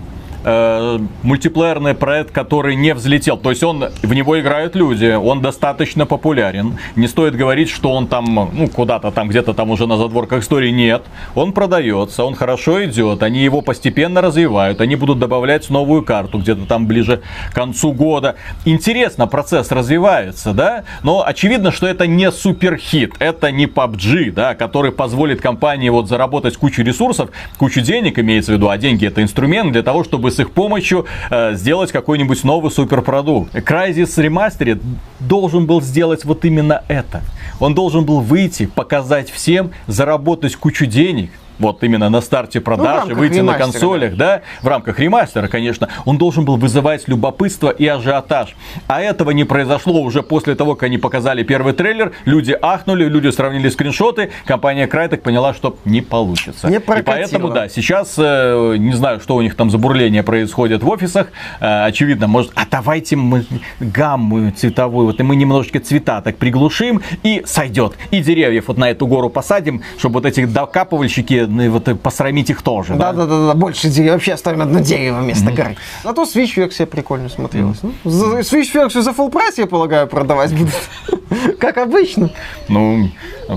э, 0.44 1.00
мультиплеерный 1.24 1.94
проект, 1.94 2.32
который 2.32 2.76
не 2.76 2.94
взлетел. 2.94 3.38
То 3.38 3.50
есть 3.50 3.64
он, 3.64 3.86
в 4.02 4.14
него 4.14 4.40
играют 4.40 4.76
люди, 4.76 5.14
он 5.14 5.42
достаточно 5.42 6.06
популярен. 6.06 6.78
Не 6.96 7.08
стоит 7.08 7.36
говорить, 7.36 7.70
что 7.70 7.92
он 7.92 8.08
там, 8.08 8.50
ну, 8.54 8.68
куда-то 8.68 9.12
там, 9.12 9.30
где-то 9.30 9.54
там 9.54 9.72
уже 9.72 9.88
на 9.88 9.98
задворках 9.98 10.42
истории. 10.44 10.70
Нет. 10.70 11.04
Он 11.36 11.54
продается, 11.54 12.24
он 12.24 12.36
хорошо 12.36 12.84
идет, 12.86 13.24
они 13.24 13.44
его 13.44 13.62
постепенно 13.62 14.22
развивают, 14.22 14.82
они 14.82 14.96
будут 14.96 15.20
добавлять 15.20 15.70
новую 15.70 16.04
карту 16.04 16.40
где-то 16.40 16.66
там 16.66 16.88
ближе 16.88 17.22
к 17.52 17.56
концу 17.56 17.94
года. 17.94 18.36
Интересно, 18.66 19.28
процесс 19.28 19.72
развивается, 19.72 20.54
да? 20.54 20.84
Но 21.04 21.24
очевидно, 21.26 21.72
что 21.72 21.88
это 21.88 22.08
не 22.08 22.32
суперхит, 22.32 23.14
это 23.20 23.52
не 23.52 23.66
PUBG, 23.66 24.32
да, 24.32 24.56
который 24.56 24.92
позволит 24.92 25.42
компании 25.42 25.90
вот 25.90 26.08
заработать 26.08 26.58
кучу 26.58 26.84
ресурсов, 26.84 27.30
кучу 27.58 27.82
денег 27.82 28.20
имеется 28.20 28.52
в 28.52 28.56
виду, 28.56 28.70
а 28.70 28.78
деньги 28.78 29.08
это 29.08 29.22
инструмент 29.22 29.72
для 29.72 29.84
того, 29.84 30.04
чтобы 30.04 30.33
с 30.34 30.40
их 30.40 30.52
помощью 30.52 31.06
э, 31.30 31.56
сделать 31.56 31.92
какой-нибудь 31.92 32.44
новый 32.44 32.72
суперпродукт. 32.72 33.56
Crysis 33.56 34.18
Remastered 34.18 34.82
должен 35.20 35.66
был 35.66 35.82
сделать 35.82 36.26
вот 36.26 36.44
именно 36.46 36.84
это. 36.88 37.22
Он 37.60 37.74
должен 37.74 38.06
был 38.06 38.20
выйти, 38.20 38.66
показать 38.66 39.30
всем, 39.30 39.72
заработать 39.88 40.56
кучу 40.56 40.86
денег, 40.86 41.32
вот 41.60 41.84
именно 41.84 42.10
на 42.10 42.22
старте 42.22 42.62
продажи, 42.62 43.00
рамках 43.00 43.18
выйти 43.18 43.40
на 43.40 43.54
консолях, 43.54 44.16
да, 44.16 44.42
в 44.62 44.68
рамках 44.68 45.00
ремастера, 45.00 45.48
конечно, 45.48 45.90
он 46.06 46.18
должен 46.18 46.46
был 46.46 46.58
вызывать 46.58 47.08
любопытство 47.08 47.70
и 47.70 47.86
ажиотаж. 47.88 48.56
А 48.88 49.02
этого 49.02 49.32
не 49.32 49.44
произошло 49.44 50.02
уже 50.02 50.24
после 50.24 50.56
того, 50.56 50.76
как 50.76 50.84
они 50.84 50.98
показали 50.98 51.44
первый 51.44 51.74
трейлер, 51.74 52.14
люди 52.26 52.58
ахнули, 52.62 53.06
люди 53.06 53.30
сравнили 53.30 53.70
скриншоты, 53.70 54.32
компания 54.46 54.88
Crytek 54.88 55.18
поняла, 55.18 55.54
что 55.54 55.78
не 55.86 56.02
получится. 56.02 56.68
Не 56.70 56.78
и 56.78 56.80
прокатило. 56.80 57.16
поэтому, 57.16 57.50
да, 57.50 57.70
сейчас, 57.70 58.16
э, 58.18 58.76
не 58.78 58.94
знаю, 58.94 59.20
что 59.20 59.36
у 59.36 59.42
них 59.42 59.56
там 59.56 59.70
за 59.70 59.78
бурление 59.78 60.24
происходит 60.24 60.84
в 60.84 60.90
офисах, 60.90 61.28
э, 61.60 61.86
очевидно, 61.86 62.28
может, 62.28 62.52
а 62.56 62.66
давайте 62.70 63.16
мы 63.16 63.46
гамму 63.80 64.52
цветовую, 64.52 65.08
вот 65.08 65.20
и 65.20 65.24
мы 65.24 65.36
немножечко 65.36 65.80
цвета 65.80 66.22
так 66.22 66.38
приглушим, 66.38 67.02
и 67.24 67.44
сойдет. 67.46 67.94
И 68.12 68.22
деревьев 68.22 68.66
вот 68.68 68.78
на 68.78 68.90
эту 68.90 69.08
гору 69.08 69.30
посадим, 69.30 69.82
чтобы 69.98 70.16
вот 70.16 70.26
этих 70.26 70.52
докапывальщики, 70.52 71.43
ну, 71.43 71.43
и 71.44 71.68
вот 71.70 72.00
посрамить 72.02 72.50
их 72.50 72.62
тоже. 72.62 72.96
Да, 72.96 73.14
да, 73.14 73.26
да, 73.26 73.48
да, 73.48 73.54
больше 73.54 73.88
деревьев. 73.90 74.14
Вообще 74.14 74.34
оставим 74.34 74.62
одно 74.62 74.80
дерево 74.80 75.20
вместо 75.20 75.52
горы. 75.52 75.78
Зато 76.04 76.24
Switch 76.24 76.56
версия 76.56 76.86
прикольно 76.86 77.30
смотрелась. 77.30 77.80
Ну, 77.84 77.94
за- 78.04 78.40
Switch 78.40 78.74
версию 78.74 79.04
за 79.04 79.12
full 79.12 79.30
прайс, 79.32 79.58
я 79.58 79.68
полагаю, 79.68 80.08
продавать 80.08 80.54
будут. 80.54 80.74
Как 81.60 81.78
обычно. 81.78 82.30
Ну, 82.68 83.10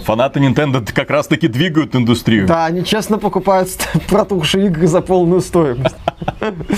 фанаты 0.05 0.40
Nintendo 0.40 0.83
как 0.93 1.11
раз 1.11 1.26
таки 1.26 1.47
двигают 1.49 1.95
индустрию. 1.95 2.47
Да, 2.47 2.64
они 2.66 2.85
честно 2.85 3.19
покупают 3.19 3.69
протухшие 4.09 4.66
игры 4.66 4.87
за 4.87 5.00
полную 5.02 5.40
стоимость. 5.40 5.95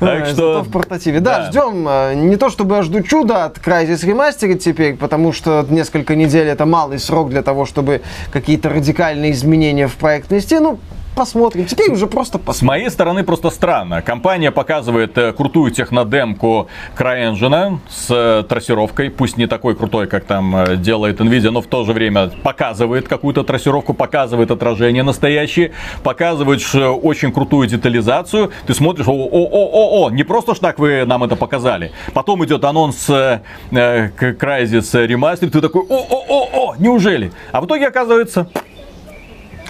Так 0.00 0.22
Э, 0.22 0.26
что- 0.26 0.34
зато 0.34 0.62
в 0.62 0.70
портативе. 0.72 1.20
Да, 1.20 1.38
Да. 1.38 1.50
ждем. 1.50 1.86
э, 1.88 2.14
Не 2.14 2.36
то 2.36 2.50
чтобы 2.50 2.76
я 2.76 2.82
жду 2.82 3.02
чуда 3.02 3.44
от 3.44 3.58
Crysis 3.58 4.04
Remastered 4.04 4.56
теперь, 4.58 4.96
потому 4.96 5.32
что 5.32 5.64
несколько 5.68 6.16
недель 6.16 6.46
это 6.48 6.66
малый 6.66 6.98
срок 6.98 7.30
для 7.30 7.42
того, 7.42 7.64
чтобы 7.64 8.02
какие-то 8.32 8.68
радикальные 8.68 9.32
изменения 9.32 9.86
в 9.86 9.96
проект 10.04 10.28
внести. 10.28 10.58
Ну, 10.58 10.78
посмотрим. 11.16 11.64
Теперь 11.64 11.90
уже 11.90 12.06
просто 12.06 12.36
С 12.36 12.40
посмотрим. 12.42 12.66
моей 12.66 12.90
стороны 12.90 13.24
просто 13.24 13.48
странно. 13.48 14.02
Компания 14.02 14.50
показывает 14.50 15.16
э, 15.16 15.32
крутую 15.32 15.70
технодемку 15.70 16.68
CryEngine 16.94 17.78
с 17.88 18.10
э, 18.10 18.44
трассировкой. 18.46 19.08
Пусть 19.08 19.38
не 19.38 19.46
такой 19.46 19.74
крутой, 19.74 20.06
как 20.06 20.24
там 20.26 20.54
э, 20.56 20.76
делает 20.76 21.20
Nvidia, 21.22 21.50
но 21.50 21.62
в 21.62 21.68
то 21.68 21.84
же 21.86 21.94
время 21.94 22.28
показывает 22.42 23.08
какую-то 23.08 23.44
трассировку, 23.44 23.94
показывает 23.94 24.50
отражение 24.50 25.02
настоящее, 25.02 25.72
показывает 26.02 26.60
очень 27.02 27.32
крутую 27.32 27.66
детализацию. 27.66 28.50
Ты 28.66 28.74
смотришь, 28.74 29.08
о-о-о-о, 29.08 30.10
не 30.10 30.24
просто 30.24 30.54
ж 30.54 30.58
так 30.58 30.78
вы 30.78 31.06
нам 31.06 31.24
это 31.24 31.34
показали. 31.36 31.92
Потом 32.12 32.44
идет 32.44 32.62
анонс 32.62 33.08
э, 33.08 33.40
Crysis 33.70 35.06
Remastered, 35.08 35.48
ты 35.48 35.62
такой, 35.62 35.80
о-о-о-о, 35.88 36.74
неужели? 36.78 37.32
А 37.52 37.62
в 37.62 37.64
итоге 37.64 37.86
оказывается, 37.86 38.50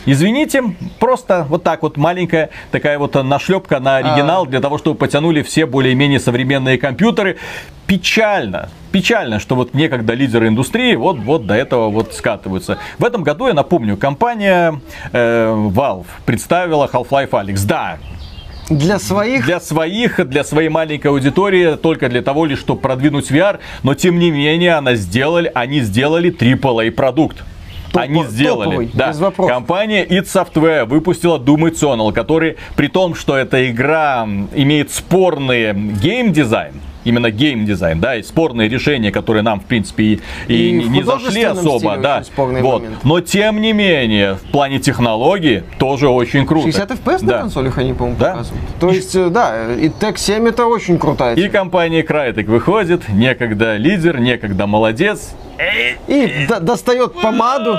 Извините, 0.07 0.63
просто 0.99 1.47
вот 1.49 1.63
так 1.63 1.83
вот 1.83 1.97
маленькая 1.97 2.51
такая 2.71 2.99
вот 2.99 3.15
нашлепка 3.15 3.81
на 3.81 3.97
оригинал 3.97 4.47
для 4.47 4.61
того, 4.61 4.79
чтобы 4.79 4.99
потянули 4.99 5.43
все 5.43 5.67
более-менее 5.67 6.21
современные 6.21 6.79
компьютеры. 6.79 7.39
Печально, 7.87 8.69
печально, 8.93 9.41
что 9.41 9.57
вот 9.57 9.75
некогда 9.75 10.15
лидеры 10.15 10.49
индустрии 10.49 10.95
вот, 10.95 11.19
вот 11.19 11.47
до 11.47 11.55
этого 11.55 11.91
вот 11.91 12.15
скатываются. 12.15 12.79
В 12.99 13.05
этом 13.05 13.23
году, 13.23 13.47
я 13.47 13.55
напомню, 13.55 13.97
компания 13.97 14.81
э, 15.13 15.69
Valve 15.71 16.07
представила 16.27 16.89
Half-Life 16.91 17.31
Alyx. 17.31 17.67
Да, 17.67 17.99
Для 18.71 18.99
своих 18.99 19.45
для 19.45 19.61
своих, 19.61 20.27
для 20.29 20.45
своей 20.45 20.71
маленькой 20.71 21.09
аудитории, 21.09 21.77
только 21.77 22.09
для 22.09 22.23
того 22.23 22.47
лишь, 22.47 22.59
чтобы 22.59 22.81
продвинуть 22.81 23.31
VR, 23.31 23.59
но 23.83 23.95
тем 23.95 24.19
не 24.19 24.31
менее 24.31 24.75
она 24.75 24.95
сделали, 24.95 25.51
они 25.55 25.81
сделали 25.81 26.35
AAA 26.35 26.91
продукт. 26.91 27.45
Топ- 27.95 28.03
Они 28.03 28.25
сделали. 28.25 28.65
топовый, 28.65 28.91
да. 28.93 29.09
без 29.09 29.19
вопросов. 29.21 29.55
Компания 29.55 30.05
id 30.05 30.25
Software 30.25 30.85
выпустила 30.85 31.39
Doom 31.39 31.71
Eternal, 31.73 32.13
который 32.13 32.57
при 32.77 32.89
том, 32.89 33.15
что 33.15 33.37
эта 33.37 33.71
игра 33.71 34.29
имеет 34.55 34.91
спорный 34.91 35.73
геймдизайн, 35.73 36.73
именно 37.05 37.31
геймдизайн, 37.31 38.01
да, 38.01 38.17
и 38.17 38.23
спорные 38.23 38.69
решения, 38.69 39.11
которые 39.13 39.43
нам, 39.43 39.61
в 39.61 39.65
принципе, 39.65 40.03
и, 40.05 40.21
и 40.49 40.69
И 40.71 40.73
не- 40.89 41.03
зашли 41.03 41.43
особо, 41.45 41.97
да. 41.99 42.23
Вот. 42.37 42.83
моменты. 42.83 42.99
Но 43.05 43.21
тем 43.21 43.61
не 43.61 43.73
менее, 43.73 44.35
в 44.35 44.51
плане 44.51 44.79
технологий 44.81 45.63
тоже 45.79 46.09
очень 46.09 46.47
круто. 46.47 46.67
60 46.67 46.91
FPS 46.93 47.23
на 47.23 47.29
Да. 47.29 47.39
консолях 47.43 47.79
они, 47.79 47.93
по-моему, 47.93 48.19
Да. 48.19 48.31
показывают. 48.33 48.65
То 48.81 48.91
есть, 48.91 49.15
э, 49.15 49.29
да, 49.29 49.73
и 49.75 49.89
Tech 49.89 50.17
7 50.19 50.49
это 50.49 50.67
очень 50.67 50.99
крутая 50.99 51.37
И 51.37 51.49
компания 51.49 52.03
Crytek 52.03 52.47
выходит, 52.47 53.09
некогда 53.09 53.77
лидер, 53.77 54.19
некогда 54.19 54.67
молодец. 54.67 55.35
И 56.07 56.47
до- 56.49 56.61
достает 56.61 57.15
помаду, 57.21 57.79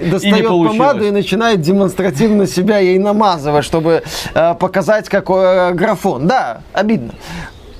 И 0.00 0.08
достает 0.10 0.46
получилось. 0.48 0.76
помаду 0.78 1.04
и 1.04 1.10
начинает 1.10 1.60
демонстративно 1.60 2.46
себя 2.46 2.78
ей 2.78 2.98
намазывать, 2.98 3.64
чтобы 3.64 4.02
э, 4.34 4.54
показать, 4.54 5.08
какой 5.08 5.44
э, 5.44 5.72
графон. 5.72 6.26
Да, 6.26 6.60
обидно. 6.72 7.12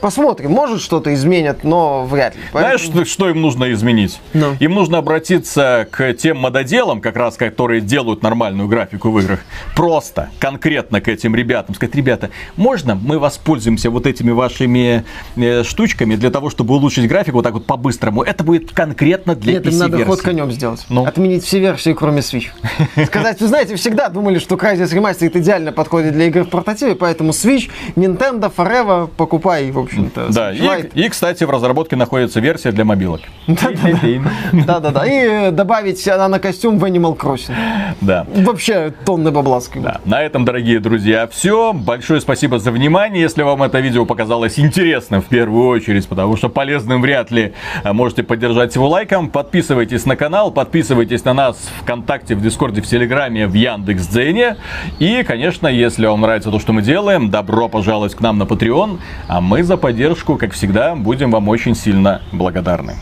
Посмотрим, 0.04 0.50
может 0.50 0.82
что-то 0.82 1.14
изменят, 1.14 1.64
но 1.64 2.04
вряд 2.04 2.36
ли. 2.36 2.42
Знаешь, 2.52 2.82
Поэтому- 2.82 3.06
что, 3.06 3.10
что 3.10 3.30
им 3.30 3.40
нужно 3.40 3.72
изменить? 3.72 4.20
Ну. 4.34 4.54
Им 4.60 4.74
нужно 4.74 4.98
обратиться 4.98 5.88
к 5.90 6.12
тем 6.12 6.36
мододелам, 6.36 7.00
как 7.00 7.16
раз 7.16 7.38
которые 7.38 7.80
делают 7.80 8.22
нормальную 8.22 8.68
графику 8.68 9.10
в 9.10 9.18
играх. 9.20 9.38
Просто, 9.74 10.28
конкретно 10.38 11.00
к 11.00 11.08
этим 11.08 11.34
ребятам. 11.34 11.74
Сказать, 11.74 11.94
ребята, 11.94 12.28
можно 12.56 12.94
мы 12.94 13.18
воспользуемся 13.18 13.88
вот 13.88 14.06
этими 14.06 14.30
вашими 14.30 15.06
э, 15.36 15.62
штучками 15.62 16.16
для 16.16 16.30
того, 16.30 16.50
чтобы 16.50 16.74
улучшить 16.74 17.08
графику 17.08 17.38
вот 17.38 17.44
так 17.44 17.54
вот 17.54 17.64
по-быстрому? 17.64 18.22
Это 18.22 18.44
будет 18.44 18.72
конкретно 18.72 19.34
для 19.34 19.54
Нет, 19.54 19.66
им 19.66 19.78
надо 19.78 20.04
ход 20.04 20.20
конем 20.20 20.52
сделать. 20.52 20.84
Ну. 20.90 21.06
Отменить 21.06 21.44
все 21.44 21.60
версии, 21.60 21.94
кроме 21.94 22.20
Switch. 22.20 22.48
Сказать, 23.06 23.40
вы 23.40 23.48
знаете, 23.48 23.74
всегда 23.76 24.10
думали, 24.10 24.38
что 24.38 24.56
Crysis 24.56 24.92
Remastered 24.92 25.38
идеально 25.38 25.72
подходит 25.72 26.12
для 26.12 26.26
игр 26.26 26.42
в 26.42 26.50
портативе, 26.50 26.94
поэтому 26.94 27.30
Switch, 27.30 27.70
Nintendo, 27.96 28.52
Forever, 28.54 29.08
покупай, 29.16 29.70
в 29.70 29.93
общем-то. 29.94 30.32
Да, 30.32 30.52
и, 30.52 30.88
и, 30.94 31.08
кстати, 31.08 31.44
в 31.44 31.50
разработке 31.50 31.96
находится 31.96 32.40
версия 32.40 32.72
для 32.72 32.84
мобилок. 32.84 33.20
Да-да-да. 33.46 35.06
И 35.06 35.10
э, 35.10 35.50
добавить 35.50 36.06
она 36.08 36.28
на 36.28 36.38
костюм 36.38 36.78
в 36.78 36.84
Animal 36.84 37.16
Crossing. 37.16 37.54
Да. 38.00 38.26
Вообще 38.34 38.92
тонны 39.04 39.30
бабла. 39.30 39.54
Да. 39.76 40.00
На 40.04 40.20
этом, 40.20 40.44
дорогие 40.44 40.80
друзья, 40.80 41.28
все. 41.28 41.72
Большое 41.72 42.20
спасибо 42.20 42.58
за 42.58 42.72
внимание. 42.72 43.22
Если 43.22 43.42
вам 43.42 43.62
это 43.62 43.78
видео 43.78 44.04
показалось 44.04 44.58
интересным 44.58 45.22
в 45.22 45.26
первую 45.26 45.68
очередь, 45.68 46.08
потому 46.08 46.36
что 46.36 46.48
полезным 46.48 47.00
вряд 47.00 47.30
ли, 47.30 47.52
а, 47.84 47.92
можете 47.92 48.24
поддержать 48.24 48.74
его 48.74 48.88
лайком. 48.88 49.30
Подписывайтесь 49.30 50.06
на 50.06 50.16
канал, 50.16 50.50
подписывайтесь 50.50 51.24
на 51.24 51.34
нас 51.34 51.56
в 51.56 51.82
ВКонтакте, 51.82 52.34
в 52.34 52.42
Дискорде, 52.42 52.80
в 52.82 52.86
Телеграме, 52.86 53.46
в 53.46 53.54
Яндекс.Дзене. 53.54 54.56
И, 54.98 55.22
конечно, 55.22 55.68
если 55.68 56.06
вам 56.06 56.22
нравится 56.22 56.50
то, 56.50 56.58
что 56.58 56.72
мы 56.72 56.82
делаем, 56.82 57.30
добро 57.30 57.68
пожаловать 57.68 58.16
к 58.16 58.20
нам 58.20 58.38
на 58.38 58.42
Patreon. 58.42 58.98
А 59.28 59.40
мы 59.40 59.62
за 59.62 59.76
поддержку, 59.84 60.38
как 60.38 60.54
всегда, 60.54 60.94
будем 60.94 61.30
вам 61.30 61.46
очень 61.50 61.74
сильно 61.74 62.22
благодарны. 62.32 62.94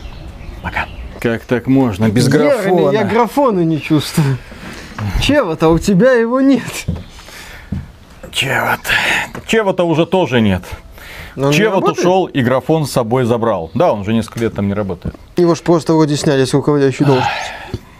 Пока. 0.61 0.85
Как 1.21 1.45
так 1.45 1.67
можно? 1.67 2.09
Без 2.09 2.27
Герами, 2.27 2.93
Я 2.93 3.05
графона 3.05 3.61
не 3.61 3.81
чувствую. 3.81 4.37
Чего-то 5.21 5.69
у 5.69 5.79
тебя 5.79 6.11
его 6.11 6.41
нет. 6.41 6.85
Чего-то. 8.31 8.91
Чего-то 9.47 9.85
уже 9.85 10.05
тоже 10.05 10.41
нет. 10.41 10.63
Но 11.37 11.45
он 11.47 11.51
не 11.51 11.57
Чего-то 11.57 11.75
работает? 11.75 11.99
ушел 11.99 12.25
и 12.25 12.41
графон 12.41 12.85
с 12.85 12.91
собой 12.91 13.23
забрал. 13.23 13.71
Да, 13.73 13.93
он 13.93 14.01
уже 14.01 14.11
несколько 14.11 14.41
лет 14.41 14.53
там 14.53 14.67
не 14.67 14.73
работает. 14.73 15.15
Его 15.37 15.55
ж 15.55 15.61
просто 15.61 15.93
вроде 15.93 16.17
сняли 16.17 16.43
с 16.43 16.53
руководящей 16.53 17.05
должности. 17.05 17.31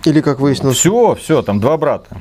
Или 0.03 0.19
как 0.19 0.41
выяснилось. 0.41 0.75
Все, 0.75 1.15
все, 1.15 1.41
там 1.41 1.61
два 1.61 1.77
брата. 1.77 2.17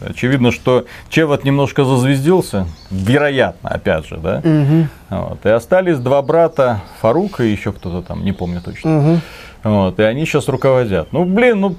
Очевидно, 0.00 0.52
что 0.52 0.84
Чевот 1.08 1.44
немножко 1.44 1.84
зазвездился, 1.84 2.66
вероятно, 2.90 3.70
опять 3.70 4.06
же, 4.06 4.16
да. 4.18 4.40
Мгм. 4.44 4.88
Вот. 5.10 5.46
И 5.46 5.48
остались 5.48 5.98
два 5.98 6.20
брата, 6.22 6.82
Фарук 7.00 7.40
и 7.40 7.48
еще 7.48 7.72
кто-то 7.72 8.02
там, 8.06 8.24
не 8.24 8.32
помню 8.32 8.60
точно. 8.60 8.90
Мгм. 8.90 9.20
Вот. 9.64 9.98
И 9.98 10.02
они 10.02 10.26
сейчас 10.26 10.48
руководят. 10.48 11.08
Ну, 11.12 11.24
блин, 11.24 11.60
ну 11.60 11.76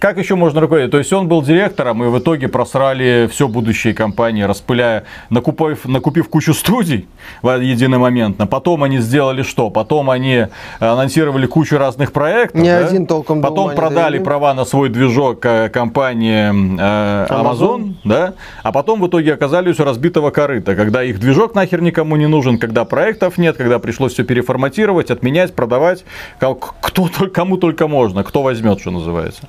как 0.00 0.16
еще 0.16 0.34
можно 0.34 0.62
руководить? 0.62 0.90
То 0.90 0.98
есть 0.98 1.12
он 1.12 1.28
был 1.28 1.42
директором, 1.42 2.02
и 2.02 2.08
в 2.08 2.18
итоге 2.18 2.48
просрали 2.48 3.28
все 3.30 3.46
будущее 3.48 3.92
компании, 3.92 4.42
распыляя, 4.42 5.04
накупив, 5.28 5.84
накупив 5.84 6.28
кучу 6.30 6.54
студий 6.54 7.06
в 7.42 7.60
единомоментно. 7.60 8.46
Потом 8.46 8.82
они 8.82 8.98
сделали 8.98 9.42
что? 9.42 9.68
Потом 9.68 10.08
они 10.08 10.46
анонсировали 10.78 11.46
кучу 11.46 11.76
разных 11.76 12.12
проектов. 12.12 12.60
Ни 12.62 12.68
да? 12.68 12.78
один 12.78 13.06
толком 13.06 13.42
Потом 13.42 13.70
не 13.70 13.76
продали 13.76 14.12
довели. 14.12 14.24
права 14.24 14.54
на 14.54 14.64
свой 14.64 14.88
движок 14.88 15.44
э, 15.44 15.68
компании 15.68 16.48
э, 16.48 17.26
Amazon, 17.26 17.58
Amazon. 17.58 17.94
да? 18.04 18.34
А 18.62 18.72
потом 18.72 19.02
в 19.02 19.06
итоге 19.06 19.34
оказались 19.34 19.78
у 19.80 19.84
разбитого 19.84 20.30
корыта, 20.30 20.74
когда 20.74 21.04
их 21.04 21.20
движок 21.20 21.54
нахер 21.54 21.82
никому 21.82 22.16
не 22.16 22.26
нужен, 22.26 22.58
когда 22.58 22.86
проектов 22.86 23.36
нет, 23.36 23.58
когда 23.58 23.78
пришлось 23.78 24.14
все 24.14 24.24
переформатировать, 24.24 25.10
отменять, 25.10 25.54
продавать. 25.54 26.04
Кто, 26.38 27.08
кому 27.34 27.58
только 27.58 27.86
можно, 27.86 28.24
кто 28.24 28.42
возьмет, 28.42 28.80
что 28.80 28.90
называется. 28.90 29.42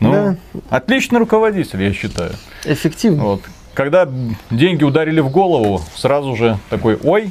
Ну, 0.00 0.12
Да. 0.12 0.36
отличный 0.70 1.18
руководитель, 1.18 1.82
я 1.82 1.92
считаю. 1.92 2.32
Эффективно. 2.64 3.22
Вот. 3.24 3.42
Когда 3.74 4.08
деньги 4.50 4.82
ударили 4.84 5.20
в 5.20 5.30
голову, 5.30 5.80
сразу 5.94 6.34
же 6.36 6.58
такой, 6.70 6.98
ой, 7.02 7.30